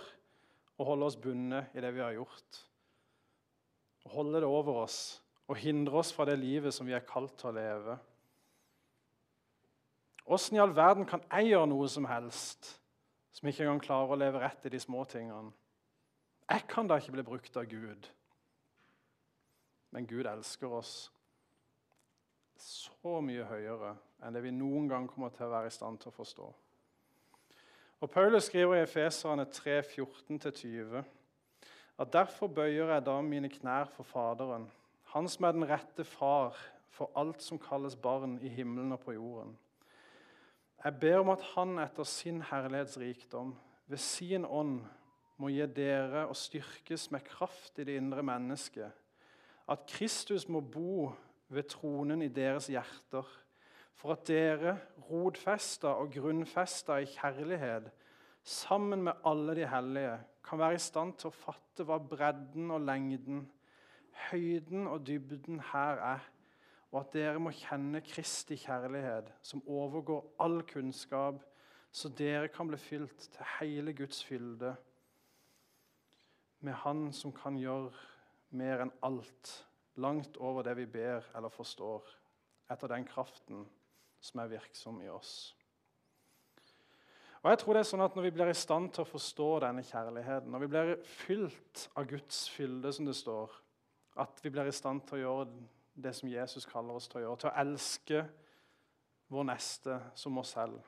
å 0.81 0.85
holde 0.85 1.07
oss 1.07 1.17
bundet 1.17 1.75
i 1.77 1.81
det 1.81 1.93
vi 1.95 2.01
har 2.01 2.17
gjort. 2.17 2.61
Å 4.05 4.09
holde 4.09 4.41
det 4.41 4.49
over 4.49 4.85
oss 4.87 5.20
og 5.51 5.59
hindre 5.59 5.99
oss 5.99 6.13
fra 6.15 6.29
det 6.29 6.39
livet 6.39 6.75
som 6.75 6.87
vi 6.87 6.95
er 6.95 7.07
kalt 7.07 7.35
til 7.41 7.51
å 7.51 7.57
leve. 7.57 7.97
Åssen 10.31 10.57
i 10.57 10.63
all 10.63 10.75
verden 10.77 11.09
kan 11.11 11.25
jeg 11.27 11.51
gjøre 11.51 11.71
noe 11.73 11.89
som 11.91 12.07
helst 12.07 12.77
som 13.35 13.49
ikke 13.51 13.65
engang 13.65 13.83
klarer 13.83 14.15
å 14.15 14.21
leve 14.21 14.43
rett 14.43 14.69
i 14.69 14.71
de 14.71 14.79
små 14.83 15.03
tingene? 15.11 15.51
Jeg 16.51 16.67
kan 16.71 16.87
da 16.87 16.99
ikke 16.99 17.17
bli 17.17 17.27
brukt 17.27 17.57
av 17.59 17.67
Gud. 17.71 18.07
Men 19.91 20.07
Gud 20.07 20.27
elsker 20.31 20.71
oss 20.71 20.95
så 22.61 23.19
mye 23.25 23.47
høyere 23.49 23.97
enn 24.23 24.35
det 24.37 24.43
vi 24.45 24.55
noen 24.55 24.87
gang 24.91 25.07
kommer 25.11 25.33
til 25.35 25.49
å 25.49 25.55
være 25.55 25.71
i 25.71 25.75
stand 25.75 25.99
til 25.99 26.13
å 26.13 26.15
forstå. 26.15 26.49
Og 28.01 28.11
Paulus 28.13 28.47
skriver 28.47 28.79
i 28.79 28.85
Efeserne 28.85 29.49
3, 29.51 29.81
14-20 29.83 31.01
at 32.01 32.13
derfor 32.13 32.49
bøyer 32.55 32.95
jeg 32.95 33.05
da 33.05 33.17
mine 33.25 33.51
knær 33.53 33.91
for 33.93 34.07
Faderen, 34.09 34.71
han 35.11 35.29
som 35.29 35.47
er 35.47 35.57
den 35.57 35.67
rette 35.67 36.05
far 36.07 36.55
for 36.95 37.11
alt 37.19 37.43
som 37.43 37.59
kalles 37.59 37.97
barn 37.97 38.39
i 38.45 38.51
himmelen 38.53 38.93
og 38.95 39.01
på 39.03 39.17
jorden. 39.17 39.57
Jeg 40.85 40.97
ber 41.01 41.19
om 41.21 41.33
at 41.35 41.43
Han 41.55 41.79
etter 41.79 42.05
sin 42.09 42.41
herlighetsrikdom 42.43 43.55
ved 43.87 43.99
sin 43.99 44.45
ånd 44.45 44.81
må 45.41 45.51
gi 45.53 45.67
dere 45.77 46.27
å 46.29 46.37
styrkes 46.37 47.11
med 47.13 47.25
kraft 47.27 47.81
i 47.81 47.85
det 47.89 47.97
indre 48.01 48.23
mennesket, 48.25 48.93
at 49.71 49.87
Kristus 49.89 50.47
må 50.49 50.61
bo 50.61 51.11
ved 51.49 51.69
tronen 51.73 52.23
i 52.23 52.29
deres 52.33 52.69
hjerter, 52.71 53.27
for 53.97 54.15
at 54.15 54.27
dere, 54.29 54.77
rodfesta 55.11 55.97
og 56.01 56.13
grunnfesta 56.15 57.01
i 57.01 57.09
kjærlighet, 57.11 57.91
sammen 58.43 59.03
med 59.05 59.25
alle 59.29 59.57
de 59.59 59.67
hellige, 59.69 60.19
kan 60.45 60.61
være 60.61 60.79
i 60.79 60.83
stand 60.83 61.17
til 61.21 61.29
å 61.29 61.37
fatte 61.37 61.85
hva 61.85 61.99
bredden 62.01 62.71
og 62.73 62.85
lengden, 62.87 63.43
høyden 64.31 64.87
og 64.87 65.07
dybden 65.07 65.61
her 65.73 66.03
er 66.15 66.29
og 66.91 67.05
at 67.05 67.13
dere 67.15 67.39
må 67.43 67.53
kjenne 67.55 68.03
Kristi 68.03 68.57
kjærlighet, 68.59 69.31
som 69.47 69.63
overgår 69.71 70.25
all 70.43 70.61
kunnskap, 70.67 71.39
så 71.93 72.11
dere 72.19 72.51
kan 72.51 72.71
bli 72.71 72.79
fylt 72.79 73.29
til 73.35 73.53
hele 73.59 73.95
Guds 73.95 74.25
fylde 74.25 74.75
med 76.61 76.77
Han 76.83 77.13
som 77.13 77.33
kan 77.33 77.57
gjøre 77.57 77.91
mer 78.51 78.83
enn 78.85 78.93
alt, 79.07 79.53
langt 79.97 80.37
over 80.37 80.67
det 80.67 80.77
vi 80.77 80.87
ber 80.87 81.25
eller 81.37 81.51
forstår, 81.51 82.05
etter 82.71 82.91
den 82.91 83.07
kraften 83.07 83.65
som 84.21 84.43
er 84.43 84.51
virksom 84.51 85.01
i 85.03 85.09
oss. 85.09 85.55
Og 87.41 87.49
jeg 87.51 87.63
tror 87.63 87.75
det 87.75 87.81
er 87.81 87.89
sånn 87.89 88.05
at 88.05 88.17
Når 88.17 88.27
vi 88.27 88.31
blir 88.37 88.51
i 88.53 88.55
stand 88.55 88.91
til 88.93 89.07
å 89.07 89.09
forstå 89.09 89.49
denne 89.65 89.83
kjærligheten, 89.87 90.51
når 90.53 90.61
vi 90.61 90.69
blir 90.75 90.91
fylt 91.09 91.87
av 91.97 92.05
Guds 92.11 92.49
fylde, 92.53 92.93
som 92.93 93.07
det 93.09 93.17
står, 93.17 93.55
at 94.21 94.41
vi 94.45 94.53
blir 94.53 94.69
i 94.69 94.75
stand 94.75 95.03
til 95.09 95.19
å 95.19 95.23
gjøre 95.25 95.49
det 96.01 96.15
som 96.17 96.29
Jesus 96.29 96.67
kaller 96.69 96.97
oss 96.97 97.09
til 97.09 97.21
å 97.21 97.25
gjøre. 97.25 97.41
Til 97.43 97.51
å 97.51 97.59
elske 97.63 98.23
vår 99.31 99.47
neste 99.51 99.99
som 100.19 100.39
oss 100.41 100.55
selv. 100.57 100.81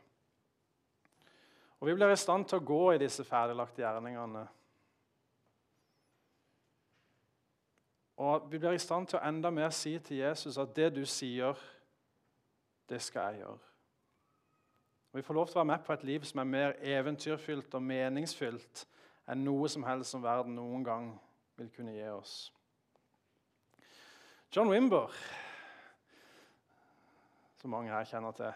Og 1.81 1.89
vi 1.89 1.95
blir 1.95 2.13
i 2.15 2.19
stand 2.19 2.47
til 2.47 2.61
å 2.61 2.67
gå 2.67 2.83
i 2.93 3.01
disse 3.03 3.25
ferdiglagte 3.27 3.83
gjerningene. 3.83 4.45
Og 8.23 8.47
vi 8.53 8.59
blir 8.59 8.77
i 8.77 8.83
stand 8.83 9.09
til 9.11 9.19
å 9.19 9.25
enda 9.27 9.51
mer 9.51 9.73
si 9.75 9.97
til 9.99 10.21
Jesus 10.23 10.59
at 10.63 10.77
det 10.77 10.93
du 10.95 11.03
sier, 11.09 11.59
det 12.89 13.01
skal 13.03 13.33
jeg 13.33 13.43
gjøre. 13.43 13.69
Og 15.13 15.19
Vi 15.19 15.23
får 15.23 15.35
lov 15.35 15.47
til 15.47 15.57
å 15.57 15.61
være 15.61 15.71
med 15.73 15.85
på 15.85 15.93
et 15.93 16.05
liv 16.05 16.25
som 16.25 16.41
er 16.41 16.49
mer 16.49 16.75
eventyrfylt 16.81 17.75
og 17.75 17.83
meningsfylt 17.83 18.87
enn 19.29 19.45
noe 19.45 19.69
som 19.69 19.85
helst 19.85 20.15
som 20.15 20.23
verden 20.23 20.55
noen 20.57 20.85
gang 20.85 21.11
vil 21.59 21.71
kunne 21.75 21.93
gi 21.93 22.09
oss. 22.09 22.53
John 24.57 24.69
Wimber, 24.69 25.09
som 27.57 27.71
mange 27.73 27.89
her 27.89 28.05
kjenner 28.05 28.35
til, 28.37 28.51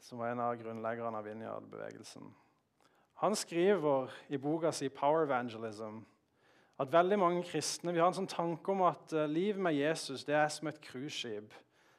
som 0.00 0.22
var 0.22 0.30
en 0.32 0.40
av 0.40 0.54
grunnleggerne 0.56 1.18
av 1.18 1.26
Vinjard-bevegelsen, 1.26 2.30
han 3.20 3.36
skriver 3.36 4.14
i 4.32 4.38
boka 4.40 4.70
si 4.72 4.88
'Power 4.88 5.26
Evangelism' 5.26 6.00
at 6.78 6.92
veldig 6.92 7.18
mange 7.18 7.42
kristne 7.42 7.92
vi 7.92 7.98
har 7.98 8.08
en 8.08 8.14
sånn 8.14 8.30
tanke 8.32 8.72
om 8.72 8.80
at 8.88 9.12
uh, 9.12 9.26
livet 9.26 9.60
med 9.60 9.76
Jesus 9.76 10.24
det 10.24 10.34
er 10.34 10.48
som 10.48 10.68
et 10.68 10.80
cruiseskip. 10.80 11.52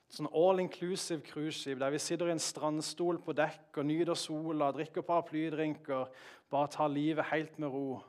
Sånn 0.10 0.30
all 0.34 0.60
inclusive 0.60 1.22
cruiseskip 1.22 1.80
der 1.80 1.94
vi 1.94 2.00
sitter 2.00 2.32
i 2.32 2.32
en 2.32 2.42
strandstol 2.42 3.22
på 3.22 3.34
dekk 3.34 3.78
og 3.78 3.86
nyter 3.86 4.18
sola, 4.18 4.72
drikker 4.72 5.06
paraplydrinker, 5.06 6.10
bare 6.50 6.68
tar 6.68 6.90
livet 6.90 7.30
helt 7.30 7.60
med 7.60 7.70
ro. 7.70 8.02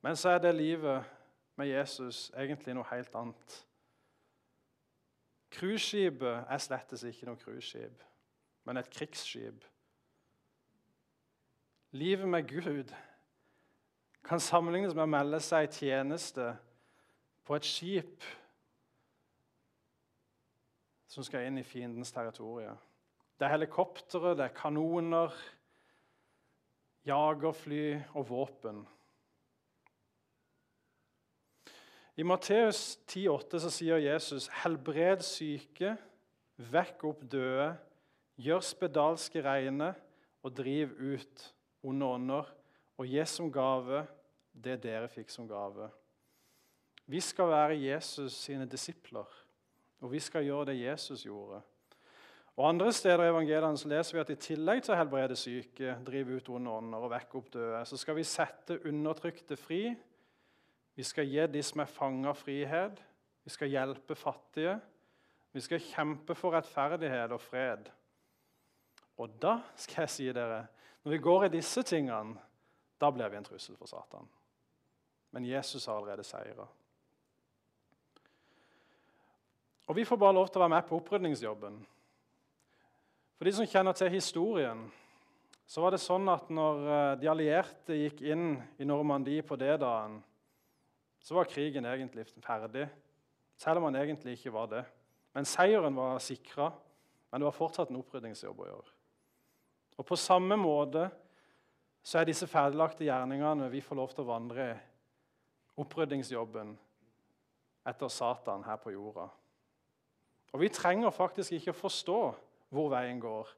Men 0.00 0.16
så 0.16 0.28
er 0.28 0.38
det 0.38 0.54
livet 0.54 1.04
med 1.56 1.70
Jesus 1.70 2.30
egentlig 2.36 2.74
noe 2.76 2.88
helt 2.90 3.14
annet. 3.16 3.56
Cruiseskipet 5.56 6.44
er 6.52 6.60
slettes 6.60 7.04
ikke 7.08 7.28
noe 7.28 7.40
cruiseskip, 7.40 8.02
men 8.68 8.80
et 8.80 8.90
krigsskip. 8.92 9.64
Livet 11.96 12.28
med 12.28 12.48
Gud 12.50 12.92
kan 14.26 14.42
sammenlignes 14.42 14.94
med 14.94 15.06
å 15.06 15.10
melde 15.10 15.40
seg 15.40 15.68
i 15.68 15.72
tjeneste 15.72 16.50
på 17.46 17.56
et 17.56 17.68
skip 17.68 18.26
som 21.08 21.24
skal 21.24 21.46
inn 21.46 21.62
i 21.62 21.64
fiendens 21.64 22.12
territorium. 22.12 22.76
Det 23.38 23.46
er 23.46 23.54
helikoptre, 23.54 24.34
det 24.36 24.48
er 24.48 24.56
kanoner, 24.56 25.32
jagerfly 27.06 27.94
og 28.18 28.28
våpen. 28.28 28.82
I 32.16 32.24
Matteus 32.24 32.96
10,8 33.04 33.58
så 33.60 33.70
sier 33.72 34.00
Jesus.: 34.00 34.46
Helbred 34.62 35.20
syke, 35.20 35.92
vekk 36.56 37.04
opp 37.10 37.20
døde, 37.28 37.74
gjør 38.40 38.64
spedalske 38.64 39.42
reine 39.44 39.90
og 40.40 40.54
driv 40.56 40.94
ut 40.96 41.44
onde 41.84 42.08
ånder, 42.16 42.48
og 42.96 43.12
gi 43.12 43.26
som 43.28 43.52
gave 43.52 44.06
det 44.56 44.78
dere 44.86 45.12
fikk 45.12 45.28
som 45.28 45.48
gave. 45.48 45.90
Vi 47.06 47.20
skal 47.20 47.52
være 47.52 47.76
Jesus 47.84 48.32
sine 48.46 48.64
disipler, 48.64 49.28
og 50.00 50.12
vi 50.12 50.20
skal 50.20 50.48
gjøre 50.48 50.70
det 50.72 50.80
Jesus 50.80 51.28
gjorde. 51.28 51.60
Og 52.56 52.70
Andre 52.70 52.88
steder 52.96 53.26
i 53.26 53.28
evangeliene 53.28 53.76
så 53.76 53.92
leser 53.92 54.16
vi 54.16 54.24
at 54.24 54.32
i 54.32 54.40
tillegg 54.40 54.80
til 54.80 54.94
å 54.94 55.00
helbrede 55.02 55.36
syke, 55.36 55.98
drive 56.06 56.40
ut 56.40 56.48
onde 56.48 56.72
ånder 56.72 57.04
og 57.04 57.12
vekke 57.12 57.36
opp 57.36 57.52
døde, 57.52 57.84
så 57.84 58.00
skal 58.00 58.16
vi 58.16 58.24
sette 58.24 58.80
undertrykte 58.88 59.60
fri 59.60 59.90
vi 60.96 61.04
skal 61.04 61.28
gi 61.28 61.44
de 61.52 61.62
som 61.64 61.82
er 61.82 61.90
fanga, 61.92 62.32
frihet. 62.32 63.02
Vi 63.44 63.52
skal 63.52 63.68
hjelpe 63.68 64.16
fattige. 64.16 64.78
Vi 65.52 65.60
skal 65.60 65.80
kjempe 65.80 66.34
for 66.36 66.56
rettferdighet 66.56 67.32
og 67.36 67.40
fred. 67.40 67.90
Og 69.20 69.36
da 69.40 69.58
skal 69.76 70.06
jeg 70.06 70.12
si 70.12 70.26
dere, 70.32 70.64
når 71.04 71.12
vi 71.12 71.22
går 71.22 71.46
i 71.46 71.52
disse 71.52 71.84
tingene, 71.86 72.40
da 73.00 73.10
blir 73.12 73.28
vi 73.28 73.38
en 73.38 73.44
trussel 73.44 73.76
for 73.76 73.88
Satan. 73.88 74.24
Men 75.36 75.44
Jesus 75.44 75.84
har 75.86 76.00
allerede 76.00 76.24
seira. 76.24 76.66
Og 79.86 79.96
vi 79.96 80.04
får 80.04 80.16
bare 80.16 80.34
lov 80.34 80.48
til 80.48 80.58
å 80.58 80.64
være 80.64 80.74
med 80.74 80.86
på 80.88 80.96
opprydningsjobben. 80.98 81.76
For 83.36 83.46
de 83.46 83.52
som 83.52 83.68
kjenner 83.68 83.94
til 83.96 84.10
historien, 84.10 84.86
så 85.68 85.82
var 85.84 85.92
det 85.92 86.00
sånn 86.00 86.28
at 86.32 86.48
når 86.50 86.86
eh, 86.86 87.12
de 87.20 87.28
allierte 87.30 87.98
gikk 87.98 88.22
inn 88.24 88.56
i 88.80 88.88
Normandie 88.88 89.44
på 89.44 89.58
D-dagen, 89.60 90.16
så 91.26 91.34
var 91.34 91.48
krigen 91.50 91.84
egentlig 91.84 92.22
ferdig, 92.38 92.84
selv 93.58 93.80
om 93.80 93.88
han 93.88 93.96
egentlig 93.98 94.36
ikke 94.36 94.52
var 94.54 94.68
det. 94.70 94.84
Men 95.34 95.48
seieren 95.48 95.96
var 95.98 96.20
sikra, 96.22 96.68
men 97.30 97.42
det 97.42 97.48
var 97.48 97.56
fortsatt 97.56 97.90
en 97.90 97.98
opprydningsjobb 97.98 98.60
å 98.62 98.68
gjøre. 98.68 98.92
Og 99.98 100.06
På 100.06 100.16
samme 100.16 100.54
måte 100.60 101.08
så 102.06 102.20
er 102.20 102.28
disse 102.30 102.46
ferdiglagte 102.46 103.08
gjerningene 103.08 103.66
vi 103.72 103.82
får 103.82 103.98
lov 103.98 104.14
til 104.14 104.22
å 104.22 104.28
vandre 104.28 104.68
i, 104.68 104.78
opprydningsjobben 105.82 106.70
etter 107.90 108.14
Satan 108.14 108.62
her 108.62 108.78
på 108.78 108.94
jorda. 108.94 109.26
Og 110.54 110.62
Vi 110.62 110.70
trenger 110.70 111.10
faktisk 111.10 111.58
ikke 111.58 111.74
å 111.74 111.80
forstå 111.80 112.20
hvor 112.70 112.94
veien 112.94 113.18
går. 113.18 113.50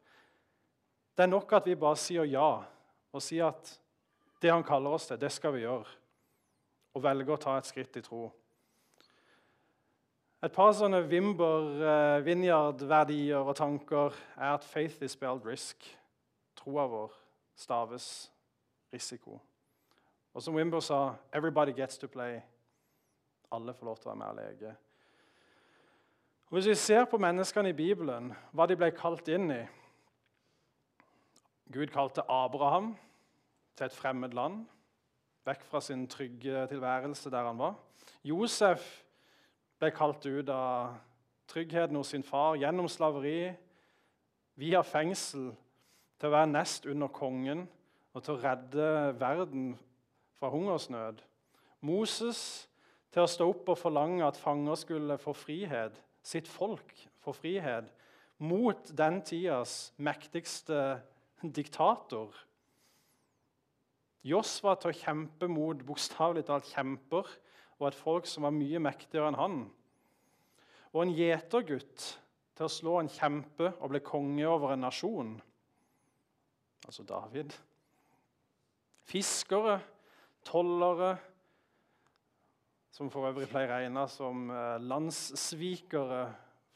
Det 1.13 1.29
er 1.29 1.35
nok 1.37 1.53
at 1.61 1.69
vi 1.69 1.77
bare 1.77 2.01
sier 2.01 2.25
ja 2.33 2.51
og 3.13 3.23
sier 3.23 3.53
at 3.53 3.77
det 4.41 4.57
han 4.57 4.65
kaller 4.65 4.97
oss 4.97 5.13
til, 5.13 5.21
det 5.21 5.35
skal 5.37 5.53
vi 5.53 5.67
gjøre 5.69 5.98
og 6.99 7.05
velger 7.07 7.37
å 7.37 7.41
ta 7.41 7.57
et 7.59 7.69
skritt 7.69 7.97
i 7.97 8.03
tro. 8.03 8.27
Et 10.43 10.53
par 10.55 10.71
sånne 10.75 11.01
Wimber, 11.11 11.71
eh, 11.83 12.25
Vinjard-verdier 12.27 13.43
og 13.43 13.57
tanker 13.57 14.15
er 14.37 14.55
at 14.55 14.65
'faith 14.65 15.03
is 15.03 15.13
spelled 15.13 15.45
risk'. 15.45 15.97
Troa 16.57 16.87
vår 16.87 17.13
staves 17.57 18.31
risiko. 18.93 19.41
Og 20.35 20.43
som 20.43 20.55
Wimber 20.55 20.81
sa 20.81 21.15
'everybody 21.33 21.73
gets 21.73 21.99
to 21.99 22.07
play'. 22.07 22.43
Alle 23.53 23.75
får 23.75 23.87
lov 23.87 23.97
til 23.97 24.11
å 24.11 24.15
være 24.15 24.19
med 24.19 24.27
og 24.27 24.37
leke. 24.37 24.77
Hvis 26.51 26.67
vi 26.67 26.75
ser 26.75 27.05
på 27.05 27.19
menneskene 27.19 27.69
i 27.69 27.73
Bibelen, 27.73 28.37
hva 28.55 28.67
de 28.67 28.77
ble 28.77 28.91
kalt 28.91 29.29
inn 29.29 29.51
i 29.51 29.69
Gud 31.73 31.87
kalte 31.87 32.23
Abraham 32.29 32.97
til 33.77 33.87
et 33.87 33.93
fremmed 33.93 34.33
land 34.33 34.67
vekk 35.49 35.65
fra 35.69 35.81
sin 35.85 36.07
trygge 36.11 36.67
tilværelse 36.71 37.33
der 37.33 37.49
han 37.49 37.59
var. 37.61 37.77
Josef 38.25 38.85
ble 39.79 39.91
kalt 39.95 40.27
ut 40.27 40.51
av 40.53 40.99
tryggheten 41.49 41.97
hos 41.97 42.13
sin 42.13 42.27
far 42.27 42.59
gjennom 42.61 42.89
slaveri, 42.91 43.55
via 44.59 44.83
fengsel, 44.83 45.53
til 46.19 46.29
å 46.29 46.35
være 46.35 46.51
nest 46.51 46.89
under 46.91 47.11
kongen 47.15 47.63
og 48.13 48.25
til 48.27 48.35
å 48.35 48.43
redde 48.43 48.89
verden 49.21 49.69
fra 50.39 50.51
hungersnød. 50.51 51.23
Moses 51.87 52.41
til 53.15 53.23
å 53.23 53.31
stå 53.31 53.47
opp 53.53 53.71
og 53.71 53.79
forlange 53.79 54.27
at 54.27 54.41
fanger 54.41 54.81
skulle 54.81 55.19
få 55.23 55.33
frihet, 55.37 55.95
sitt 56.27 56.51
folk 56.51 56.91
få 57.23 57.33
frihet, 57.37 57.87
mot 58.39 58.91
den 58.99 59.23
tidas 59.27 59.93
mektigste 59.97 60.99
diktator 61.43 62.35
Josva 64.29 64.75
til 64.79 64.93
å 64.93 64.99
kjempe 64.99 65.49
mot 65.51 65.81
bokstavelig 65.89 66.45
talt 66.49 66.69
kjemper 66.71 67.29
og 67.79 67.89
et 67.89 67.99
folk 67.99 68.27
som 68.29 68.47
var 68.47 68.55
mye 68.57 68.81
mektigere 68.83 69.31
enn 69.31 69.39
han. 69.39 69.61
Og 70.95 71.05
en 71.05 71.15
gjetergutt 71.15 72.07
til 72.59 72.67
å 72.67 72.73
slå 72.73 72.97
en 73.01 73.11
kjempe 73.13 73.71
og 73.79 73.93
bli 73.93 74.03
konge 74.05 74.47
over 74.51 74.75
en 74.75 74.85
nasjon. 74.87 75.37
Altså 76.89 77.05
David. 77.07 77.55
Fiskere, 79.09 79.79
tollere, 80.45 81.15
som 82.93 83.13
for 83.13 83.29
øvrig 83.29 83.47
pleier 83.51 83.71
regna 83.71 84.09
som 84.11 84.49
eh, 84.51 84.81
landssvikere 84.83 86.23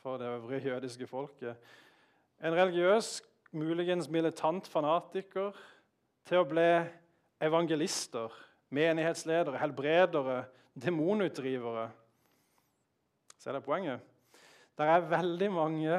for 0.02 0.20
det 0.20 0.30
øvrige 0.36 0.70
jødiske 0.70 1.06
folket. 1.10 1.58
En 2.42 2.54
religiøs, 2.54 3.20
muligens 3.52 4.08
militant 4.08 4.68
fanatiker 4.70 5.50
til 6.28 6.42
å 6.42 6.46
bli 6.48 6.68
evangelister, 7.42 8.32
menighetsledere, 8.72 9.58
helbredere, 9.58 10.44
demonutdrivere. 10.78 11.90
Ser 13.38 13.56
dere 13.56 13.64
poenget? 13.64 14.00
Det 14.78 14.86
er 14.88 15.08
veldig 15.10 15.48
mange 15.52 15.96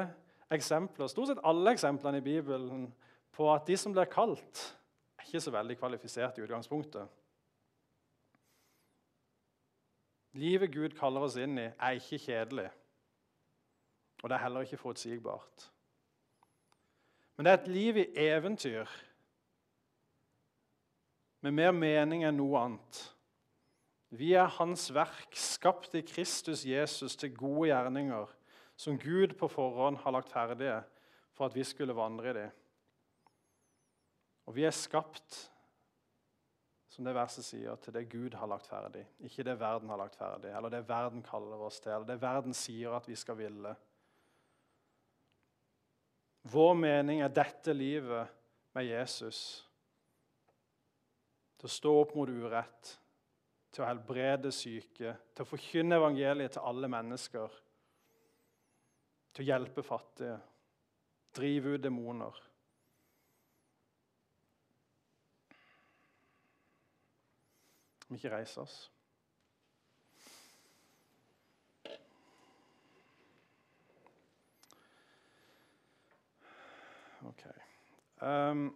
eksempler, 0.54 1.08
stort 1.08 1.30
sett 1.30 1.42
alle 1.46 1.74
eksemplene 1.74 2.18
i 2.20 2.24
Bibelen, 2.24 2.88
på 3.34 3.46
at 3.52 3.66
de 3.66 3.76
som 3.78 3.92
blir 3.94 4.08
kalt, 4.10 4.62
er 5.18 5.26
ikke 5.26 5.42
så 5.42 5.52
veldig 5.54 5.76
kvalifisert 5.78 6.38
i 6.38 6.44
utgangspunktet. 6.44 7.06
Livet 10.34 10.72
Gud 10.74 10.96
kaller 10.98 11.26
oss 11.26 11.36
inn 11.38 11.58
i, 11.58 11.68
er 11.70 11.98
ikke 11.98 12.18
kjedelig. 12.18 12.68
Og 14.22 14.30
det 14.30 14.36
er 14.36 14.42
heller 14.42 14.66
ikke 14.66 14.80
forutsigbart. 14.80 15.68
Men 17.36 17.46
det 17.46 17.52
er 17.52 17.58
et 17.60 17.68
liv 17.70 17.98
i 18.02 18.06
eventyr 18.24 18.90
med 21.44 21.52
mer 21.52 21.74
mening 21.76 22.24
enn 22.24 22.38
noe 22.40 22.56
annet. 22.56 23.00
Vi 24.14 24.30
er 24.38 24.52
Hans 24.56 24.86
verk, 24.94 25.34
skapt 25.36 25.96
i 25.98 26.04
Kristus 26.06 26.62
Jesus 26.64 27.18
til 27.20 27.34
gode 27.36 27.68
gjerninger, 27.68 28.30
som 28.76 28.96
Gud 28.98 29.34
på 29.38 29.48
forhånd 29.52 30.00
har 30.02 30.14
lagt 30.14 30.32
ferdige 30.32 30.78
for 31.34 31.50
at 31.50 31.56
vi 31.56 31.66
skulle 31.66 31.96
vandre 31.96 32.30
i 32.30 32.36
dem. 32.38 32.54
Og 34.48 34.56
vi 34.56 34.64
er 34.64 34.76
skapt, 34.76 35.36
som 36.88 37.04
det 37.04 37.14
verset 37.16 37.46
sier, 37.46 37.76
til 37.82 37.96
det 37.96 38.06
Gud 38.12 38.36
har 38.38 38.48
lagt 38.48 38.68
ferdig. 38.70 39.02
Ikke 39.26 39.44
det 39.44 39.58
verden 39.60 39.90
har 39.90 39.98
lagt 39.98 40.16
ferdig, 40.16 40.52
eller 40.54 40.72
det 40.72 40.84
verden 40.88 41.24
kaller 41.26 41.66
oss 41.66 41.80
til, 41.82 41.92
eller 41.92 42.08
det 42.08 42.20
verden 42.22 42.54
sier 42.56 42.94
at 42.94 43.08
vi 43.10 43.18
skal 43.18 43.40
ville. 43.40 43.74
Vår 46.54 46.74
mening 46.78 47.24
er 47.24 47.32
dette 47.32 47.74
livet 47.74 48.30
med 48.76 48.86
Jesus. 48.86 49.64
Til 51.64 51.70
å 51.70 51.72
stå 51.72 51.90
opp 51.96 52.10
mot 52.12 52.28
urett, 52.28 52.88
til 53.72 53.80
å 53.80 53.86
helbrede 53.88 54.50
syke, 54.52 55.14
til 55.32 55.46
å 55.46 55.48
forkynne 55.48 55.96
evangeliet 55.96 56.52
til 56.52 56.66
alle 56.68 56.90
mennesker. 56.92 57.54
Til 59.32 59.46
å 59.46 59.46
hjelpe 59.48 59.80
fattige, 59.80 60.34
drive 61.32 61.72
ut 61.72 61.86
demoner. 61.86 62.42
Vi 68.10 68.20
ikke 68.20 68.36
reise 68.36 68.60
oss. 68.60 68.78
Ok. 77.24 77.48
Um, 78.20 78.66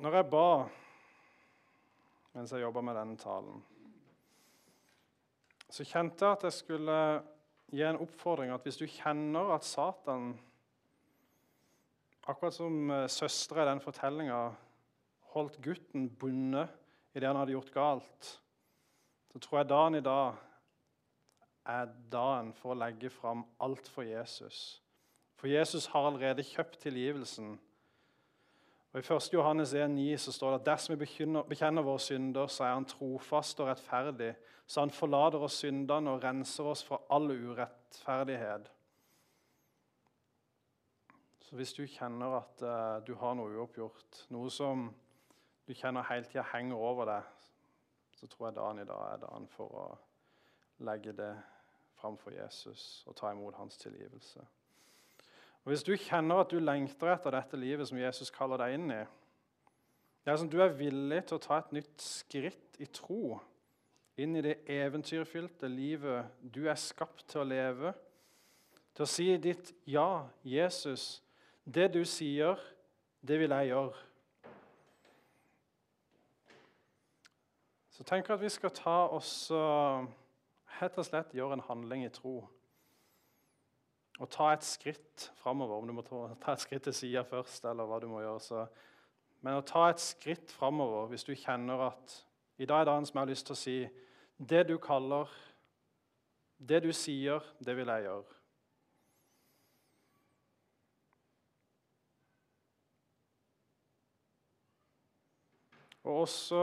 når 0.00 0.18
jeg 0.18 0.30
ba 0.32 0.48
mens 2.34 2.52
jeg 2.52 2.64
jobba 2.64 2.82
med 2.82 2.96
denne 2.98 3.20
talen, 3.20 3.60
så 5.70 5.86
kjente 5.86 6.24
jeg 6.24 6.38
at 6.38 6.46
jeg 6.48 6.56
skulle 6.56 6.98
gi 7.74 7.84
en 7.86 8.00
oppfordring 8.02 8.52
at 8.54 8.66
hvis 8.66 8.78
du 8.80 8.86
kjenner 8.90 9.54
at 9.54 9.66
Satan 9.66 10.34
Akkurat 12.24 12.54
som 12.56 12.88
uh, 12.88 13.04
søstre 13.10 13.60
i 13.60 13.68
den 13.68 13.82
fortellinga 13.84 14.38
holdt 15.34 15.58
gutten 15.60 16.06
bundet 16.08 16.72
i 17.12 17.20
det 17.20 17.28
han 17.28 17.36
hadde 17.36 17.52
gjort 17.52 17.72
galt, 17.74 18.28
så 19.28 19.40
tror 19.44 19.58
jeg 19.58 19.68
dagen 19.68 19.98
i 19.98 20.04
dag 20.04 20.38
er 21.68 21.92
dagen 22.12 22.54
for 22.56 22.72
å 22.72 22.78
legge 22.80 23.10
fram 23.12 23.44
alt 23.64 23.90
for 23.92 24.08
Jesus. 24.08 24.80
For 25.36 25.52
Jesus 25.52 25.90
har 25.92 26.08
allerede 26.08 26.46
kjøpt 26.48 26.80
tilgivelsen. 26.86 27.58
Og 28.94 29.00
I 29.00 29.14
1. 29.14 29.32
Johannes 29.32 29.72
1,9 29.74 30.16
så 30.22 30.32
står 30.32 30.50
det 30.50 30.58
at 30.60 30.66
dersom 30.66 30.92
vi 30.94 31.06
bekjenner, 31.48 31.82
våre 31.82 31.98
synder, 31.98 32.46
så 32.46 32.64
er 32.64 32.76
han 32.76 32.84
trofast 32.86 33.58
og 33.60 33.66
rettferdig, 33.66 34.36
så 34.66 34.84
han 34.84 34.94
forlater 34.94 35.42
oss 35.42 35.56
syndene 35.64 36.12
og 36.12 36.22
renser 36.22 36.68
oss 36.70 36.84
fra 36.86 37.00
all 37.10 37.26
urettferdighet. 37.32 38.70
Så 41.42 41.56
hvis 41.58 41.74
du 41.74 41.82
kjenner 41.90 42.38
at 42.38 42.62
uh, 42.62 43.02
du 43.06 43.16
har 43.18 43.34
noe 43.34 43.58
uoppgjort, 43.58 44.28
noe 44.30 44.50
som 44.50 44.86
du 45.66 45.74
kjenner 45.74 46.06
hele 46.12 46.30
tida 46.30 46.46
henger 46.54 46.78
over 46.78 47.10
deg, 47.10 47.26
så 48.14 48.30
tror 48.30 48.52
jeg 48.52 48.60
dagen 48.60 48.84
i 48.84 48.88
dag 48.92 49.06
er 49.08 49.24
dagen 49.26 49.50
for 49.56 49.74
å 49.74 49.88
legge 50.86 51.18
det 51.18 51.32
framfor 51.98 52.38
Jesus 52.38 53.02
og 53.08 53.18
ta 53.18 53.34
imot 53.34 53.58
hans 53.58 53.74
tilgivelse. 53.82 54.46
Og 55.64 55.72
Hvis 55.72 55.82
du 55.82 55.94
kjenner 55.96 56.42
at 56.42 56.50
du 56.52 56.58
lengter 56.60 57.14
etter 57.14 57.32
dette 57.32 57.56
livet 57.56 57.88
som 57.88 57.98
Jesus 57.98 58.30
kaller 58.30 58.60
deg 58.60 58.76
inn 58.76 58.90
i, 58.92 59.02
det 60.24 60.32
er 60.32 60.40
som 60.40 60.48
du 60.48 60.58
er 60.60 60.76
villig 60.76 61.22
til 61.24 61.38
å 61.38 61.44
ta 61.44 61.58
et 61.60 61.72
nytt 61.76 62.04
skritt 62.04 62.78
i 62.80 62.88
tro 62.92 63.38
inn 64.20 64.36
i 64.36 64.42
det 64.44 64.58
eventyrfylte 64.70 65.68
livet 65.68 66.30
du 66.54 66.64
er 66.68 66.78
skapt 66.80 67.26
til 67.32 67.42
å 67.42 67.48
leve, 67.48 67.92
til 68.94 69.04
å 69.04 69.10
si 69.10 69.36
ditt 69.36 69.72
'ja, 69.86 70.28
Jesus', 70.44 71.20
det 71.64 71.92
du 71.92 72.04
sier, 72.04 72.60
det 73.26 73.40
vil 73.40 73.50
jeg 73.50 73.68
gjøre. 73.68 73.94
Så 77.90 78.04
tenk 78.04 78.30
at 78.30 78.40
vi 78.40 78.48
skal 78.48 78.70
ta 78.70 79.06
oss 79.08 79.50
og 79.50 80.08
rett 80.80 80.98
og 80.98 81.04
slett 81.04 81.34
gjøre 81.34 81.52
en 81.52 81.60
handling 81.68 82.04
i 82.04 82.08
tro. 82.08 82.48
Og 84.22 84.30
ta 84.30 84.52
et 84.54 84.62
skritt 84.62 85.32
framover, 85.40 85.80
om 85.80 85.88
du 85.88 85.92
må 85.96 86.04
ta 86.06 86.52
et 86.52 86.62
skritt 86.62 86.86
til 86.86 86.94
sida 86.94 87.24
først. 87.26 87.64
eller 87.64 87.84
hva 87.84 87.98
du 88.00 88.06
må 88.06 88.20
gjøre. 88.20 88.40
Så. 88.40 88.66
Men 89.42 89.58
å 89.58 89.66
ta 89.66 89.88
et 89.90 90.00
skritt 90.00 90.52
framover 90.52 91.08
hvis 91.10 91.24
du 91.24 91.34
kjenner 91.34 91.88
at 91.90 92.20
i 92.58 92.66
dag 92.66 92.80
er 92.80 92.84
dagen 92.84 93.06
som 93.06 93.18
jeg 93.18 93.26
har 93.26 93.32
lyst 93.32 93.46
til 93.46 93.56
å 93.56 93.58
si 93.58 93.76
det 94.38 94.68
du 94.68 94.78
kaller, 94.78 95.30
det 96.58 96.82
du 96.84 96.92
sier, 96.92 97.42
det 97.58 97.74
vil 97.76 97.90
jeg 97.90 98.06
gjøre. 98.06 98.38
Og 106.04 106.20
også 106.20 106.62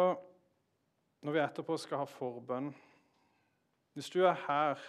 når 1.22 1.36
vi 1.36 1.44
etterpå 1.44 1.78
skal 1.82 2.04
ha 2.04 2.10
forbønn 2.10 2.72
hvis 3.98 4.10
du 4.14 4.22
er 4.24 4.38
her 4.48 4.82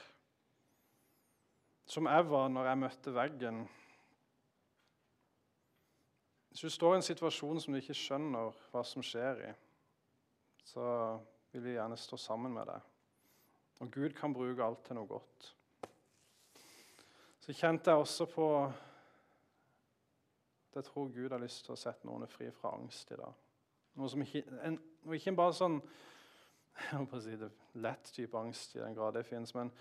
som 1.93 2.07
jeg 2.09 2.25
var 2.31 2.47
når 2.49 2.65
jeg 2.71 2.79
møtte 2.81 3.13
veggen 3.13 3.59
Hvis 6.49 6.63
du 6.65 6.71
står 6.73 6.95
i 6.95 6.97
en 7.01 7.05
situasjon 7.05 7.61
som 7.61 7.73
du 7.73 7.79
ikke 7.81 7.97
skjønner 7.97 8.53
hva 8.73 8.83
som 8.85 9.03
skjer 9.05 9.37
i, 9.49 9.51
så 10.69 10.85
vil 11.53 11.63
vi 11.65 11.77
gjerne 11.79 11.97
stå 11.97 12.17
sammen 12.21 12.53
med 12.53 12.67
deg. 12.69 12.81
Og 13.81 13.91
Gud 13.93 14.13
kan 14.17 14.35
bruke 14.37 14.65
alt 14.65 14.83
til 14.85 14.95
noe 14.99 15.09
godt. 15.09 15.57
Så 17.41 17.53
kjente 17.57 17.91
jeg 17.91 17.99
også 18.05 18.25
på 18.35 18.47
at 18.67 18.73
jeg 20.77 20.85
tror 20.91 21.15
Gud 21.17 21.31
har 21.33 21.41
lyst 21.41 21.65
til 21.65 21.73
å 21.73 21.81
sette 21.81 22.07
noen 22.09 22.29
fri 22.29 22.51
fra 22.53 22.69
angst 22.77 23.07
i 23.17 23.21
dag. 23.21 23.33
Noe 23.97 24.09
som 24.13 24.23
ikke, 24.25 24.45
en, 24.69 24.77
ikke 25.17 25.41
bare 25.41 25.55
sånn 25.57 25.77
jeg 26.93 27.09
å 27.09 27.25
si 27.25 27.35
det, 27.41 27.51
lett 27.81 28.05
type 28.13 28.39
angst, 28.39 28.77
i 28.77 28.85
den 28.85 28.97
grad 28.97 29.17
det 29.17 29.25
finnes, 29.29 29.55
men 29.57 29.73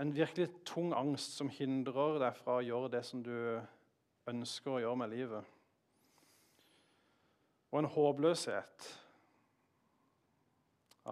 en 0.00 0.14
virkelig 0.14 0.48
tung 0.64 0.92
angst 0.96 1.36
som 1.36 1.50
hindrer 1.52 2.18
deg 2.22 2.36
fra 2.38 2.58
å 2.58 2.64
gjøre 2.64 2.92
det 2.94 3.02
som 3.04 3.22
du 3.24 3.34
ønsker 4.30 4.76
å 4.76 4.80
gjøre 4.80 5.00
med 5.02 5.12
livet. 5.12 5.50
Og 7.72 7.80
en 7.80 7.90
håpløshet. 7.92 8.88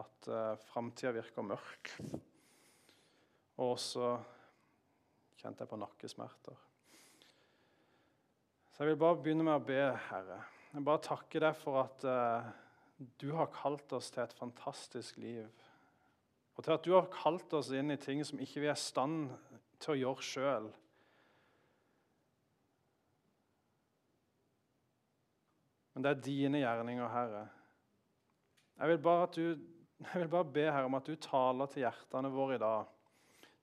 At 0.01 0.29
uh, 0.31 0.55
framtida 0.71 1.13
virker 1.17 1.45
mørk. 1.45 1.93
Og 3.59 3.75
også 3.75 4.15
kjente 5.41 5.65
jeg 5.65 5.73
på 5.73 5.81
nakkesmerter. 5.81 6.67
Så 8.71 8.85
jeg 8.85 8.93
vil 8.93 9.01
bare 9.03 9.21
begynne 9.21 9.45
med 9.45 9.59
å 9.59 9.65
be, 9.65 9.81
Herre. 10.09 10.41
Jeg 10.71 10.87
bare 10.87 11.03
takker 11.05 11.45
deg 11.45 11.57
for 11.59 11.83
at 11.83 12.05
uh, 12.07 12.53
du 13.21 13.33
har 13.37 13.51
kalt 13.53 13.93
oss 13.97 14.13
til 14.15 14.23
et 14.25 14.37
fantastisk 14.37 15.19
liv. 15.21 15.49
Og 16.61 16.65
til 16.67 16.75
at 16.77 16.85
du 16.85 16.91
har 16.93 17.07
kalt 17.09 17.55
oss 17.57 17.71
inn 17.73 17.89
i 17.89 17.97
ting 17.97 18.19
som 18.21 18.41
ikke 18.45 18.61
vi 18.61 18.67
er 18.69 18.77
i 18.77 18.81
stand 18.81 19.31
til 19.81 19.95
å 19.95 19.97
gjøre 19.97 20.25
sjøl. 20.29 20.67
Men 25.95 26.05
det 26.05 26.13
er 26.13 26.21
dine 26.27 26.61
gjerninger, 26.61 27.09
Herre. 27.15 27.47
Jeg 28.77 28.93
vil, 28.93 29.09
du, 29.39 29.41
jeg 30.05 30.21
vil 30.21 30.31
bare 30.37 30.51
be 30.53 30.67
Herre 30.67 30.91
om 30.91 31.01
at 31.01 31.09
du 31.09 31.17
taler 31.17 31.73
til 31.73 31.87
hjertene 31.87 32.35
våre 32.37 32.61
i 32.61 32.63
dag. 32.67 32.93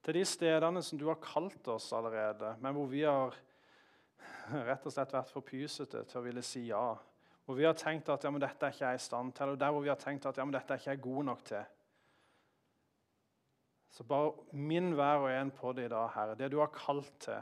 Til 0.02 0.18
de 0.18 0.26
stedene 0.26 0.82
som 0.82 0.98
du 0.98 1.06
har 1.06 1.22
kalt 1.22 1.70
oss 1.70 1.92
allerede, 1.94 2.56
men 2.58 2.74
hvor 2.74 2.90
vi 2.90 3.06
har 3.06 3.38
rett 4.72 4.90
og 4.90 4.98
slett 4.98 5.14
vært 5.20 5.30
for 5.30 5.46
pysete 5.46 6.02
til 6.02 6.18
å 6.18 6.26
ville 6.26 6.42
si 6.42 6.66
ja. 6.72 6.96
Hvor 7.46 7.62
vi 7.62 7.70
har 7.70 7.78
tenkt 7.78 8.10
at 8.10 8.26
ja, 8.26 8.34
men 8.34 8.42
dette 8.42 8.58
er 8.58 8.74
ikke 8.74 8.90
jeg 8.90 8.98
i 8.98 9.06
stand 9.06 9.38
til, 9.38 9.54
og 9.54 9.62
der 9.62 9.70
hvor 9.70 9.86
vi 9.86 9.94
har 9.94 10.02
tenkt 10.02 10.26
at 10.26 10.42
ja, 10.42 10.42
men 10.42 10.58
dette 10.58 10.74
er 10.74 10.82
ikke 10.82 10.96
jeg 10.96 11.06
god 11.12 11.28
nok 11.30 11.50
til. 11.54 11.74
Så 13.98 14.04
bare 14.06 14.30
minn 14.54 14.92
hver 14.94 15.24
og 15.24 15.32
en 15.34 15.48
på 15.50 15.72
det 15.74 15.88
i 15.88 15.90
dag, 15.90 16.12
Herre, 16.14 16.36
det 16.38 16.52
du 16.52 16.60
har 16.60 16.70
kalt 16.70 17.10
til. 17.18 17.40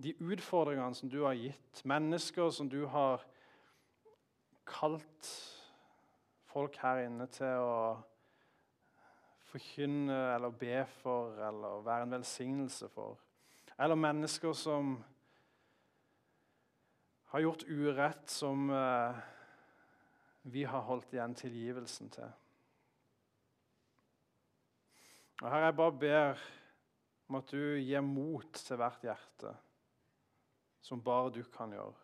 De 0.00 0.14
utfordringene 0.24 0.96
som 0.96 1.10
du 1.12 1.18
har 1.26 1.36
gitt, 1.36 1.82
mennesker 1.84 2.48
som 2.48 2.70
du 2.72 2.86
har 2.88 3.20
kalt 4.64 5.28
folk 6.48 6.80
her 6.80 7.02
inne 7.04 7.28
til 7.28 7.60
å 7.60 7.76
forkynne 9.50 10.16
eller 10.38 10.56
be 10.64 10.80
for 11.02 11.36
eller 11.44 11.84
være 11.84 12.08
en 12.08 12.16
velsignelse 12.16 12.88
for. 12.96 13.20
Eller 13.76 14.00
mennesker 14.00 14.56
som 14.56 14.94
har 17.34 17.44
gjort 17.44 17.68
urett 17.68 18.30
som 18.32 18.70
eh, 18.72 19.24
vi 20.48 20.64
har 20.64 20.88
holdt 20.88 21.12
igjen 21.12 21.36
tilgivelsen 21.36 22.16
til. 22.16 22.32
Og 25.40 25.50
Her 25.50 25.64
jeg 25.64 25.76
bare 25.76 25.98
ber 25.98 26.40
om 27.28 27.34
at 27.38 27.50
du 27.50 27.56
gir 27.56 28.00
mot 28.04 28.52
til 28.52 28.76
hvert 28.76 29.04
hjerte, 29.06 29.54
som 30.82 31.02
bare 31.04 31.30
du 31.32 31.42
kan 31.54 31.72
gjøre. 31.72 31.94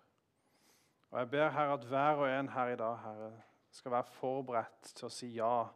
Og 1.11 1.18
Jeg 1.18 1.31
ber 1.31 1.51
her 1.51 1.72
at 1.72 1.85
hver 1.85 2.22
og 2.22 2.31
en 2.31 2.49
her 2.49 2.66
i 2.66 2.77
dag 2.77 2.99
Herre, 2.99 3.42
skal 3.70 3.92
være 3.92 4.05
forberedt 4.16 4.94
til 4.96 5.07
å 5.07 5.12
si 5.12 5.29
ja, 5.37 5.66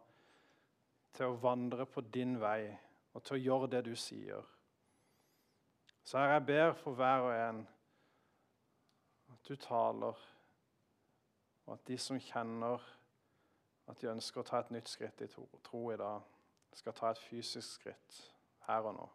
til 1.13 1.27
å 1.27 1.37
vandre 1.43 1.85
på 1.87 2.01
din 2.01 2.39
vei 2.41 2.71
og 3.13 3.23
til 3.25 3.37
å 3.37 3.43
gjøre 3.43 3.71
det 3.75 3.85
du 3.91 3.93
sier. 3.99 4.47
Så 6.05 6.19
her 6.19 6.33
jeg 6.39 6.47
ber 6.47 6.73
for 6.81 6.97
hver 6.97 7.27
og 7.27 7.35
en 7.37 7.61
at 9.35 9.49
du 9.49 9.57
taler, 9.57 10.17
og 11.67 11.75
at 11.77 11.87
de 11.87 11.99
som 11.99 12.19
kjenner 12.21 12.83
at 13.91 14.01
de 14.01 14.09
ønsker 14.11 14.41
å 14.41 14.49
ta 14.49 14.63
et 14.63 14.73
nytt 14.73 14.89
skritt 14.89 15.21
i 15.21 15.29
tro, 15.29 15.45
tro 15.67 15.91
i 15.93 15.99
dag, 16.01 16.25
skal 16.79 16.95
ta 16.95 17.11
et 17.11 17.23
fysisk 17.23 17.81
skritt 17.81 18.21
her 18.69 18.87
og 18.87 18.95
nå. 18.95 19.09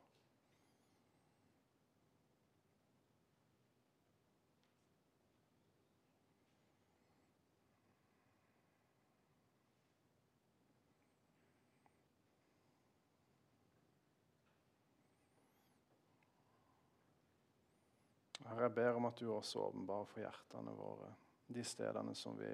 Herre, 18.46 18.68
jeg 18.70 18.76
ber 18.76 18.96
om 18.96 19.06
at 19.10 19.20
du 19.20 19.32
også 19.34 19.60
åpenbarer 19.66 20.06
for 20.08 20.22
hjertene 20.22 20.74
våre 20.78 21.10
de 21.52 21.64
stedene 21.66 22.14
som 22.16 22.38
vi 22.40 22.52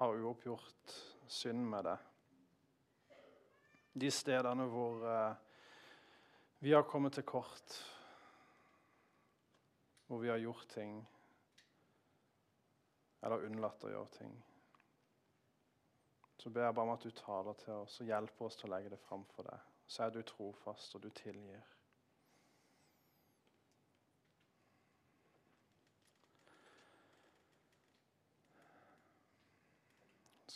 har 0.00 0.16
uoppgjort 0.18 0.94
synd 1.30 1.60
med 1.70 1.86
deg. 1.86 2.13
De 3.94 4.10
stedene 4.10 4.66
hvor 4.70 5.04
eh, 5.06 5.34
vi 6.64 6.72
har 6.74 6.86
kommet 6.88 7.14
til 7.14 7.26
kort, 7.28 7.76
hvor 10.06 10.18
vi 10.22 10.32
har 10.32 10.42
gjort 10.42 10.66
ting 10.74 10.96
eller 13.24 13.46
unnlatt 13.46 13.86
å 13.86 13.92
gjøre 13.92 14.18
ting. 14.18 14.34
Så 16.36 16.50
ber 16.52 16.66
jeg 16.66 16.76
bare 16.76 16.90
om 16.90 16.96
at 16.96 17.06
du 17.06 17.14
taler 17.16 17.56
til 17.62 17.78
oss 17.78 18.00
og 18.02 18.10
hjelper 18.10 18.48
oss 18.50 18.58
til 18.60 18.68
å 18.68 18.74
legge 18.74 18.92
det 18.92 19.00
fram 19.06 19.22
for 19.32 19.48
deg. 19.48 19.70
Så 19.88 20.04
er 20.04 20.12
du 20.12 20.20
trofast, 20.26 20.98
og 20.98 21.06
du 21.06 21.08
tilgir. 21.14 21.62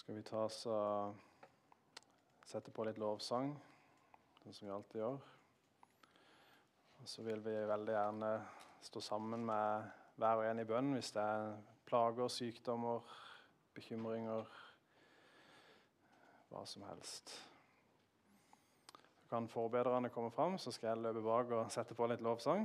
skal 0.09 0.16
vi 0.16 0.22
ta 0.24 0.38
oss 0.46 0.62
og 0.72 1.28
sette 2.48 2.72
på 2.72 2.84
litt 2.88 2.96
lovsang, 3.00 3.50
sånn 4.40 4.54
som 4.56 4.68
vi 4.68 4.72
alltid 4.72 5.02
gjør. 5.02 5.18
Og 6.98 7.11
så 7.12 7.24
vil 7.26 7.42
vi 7.44 7.52
veldig 7.68 7.92
gjerne 7.92 8.30
stå 8.88 9.02
sammen 9.04 9.44
med 9.50 9.90
hver 10.18 10.40
og 10.40 10.48
en 10.48 10.62
i 10.62 10.66
bønn 10.68 10.94
hvis 10.96 11.12
det 11.14 11.22
er 11.22 11.50
plager, 11.88 12.30
sykdommer, 12.32 13.04
bekymringer, 13.76 14.48
hva 16.48 16.64
som 16.66 16.88
helst. 16.88 17.37
Så 19.20 19.28
kan 19.28 19.48
forbedrerne 19.52 20.08
komme 20.14 20.32
fram, 20.32 20.56
så 20.56 20.72
skal 20.72 20.94
jeg 20.94 21.04
løpe 21.04 21.24
bak 21.28 21.52
og 21.52 21.72
sette 21.72 21.96
på 21.96 22.08
litt 22.08 22.24
lovsang. 22.24 22.64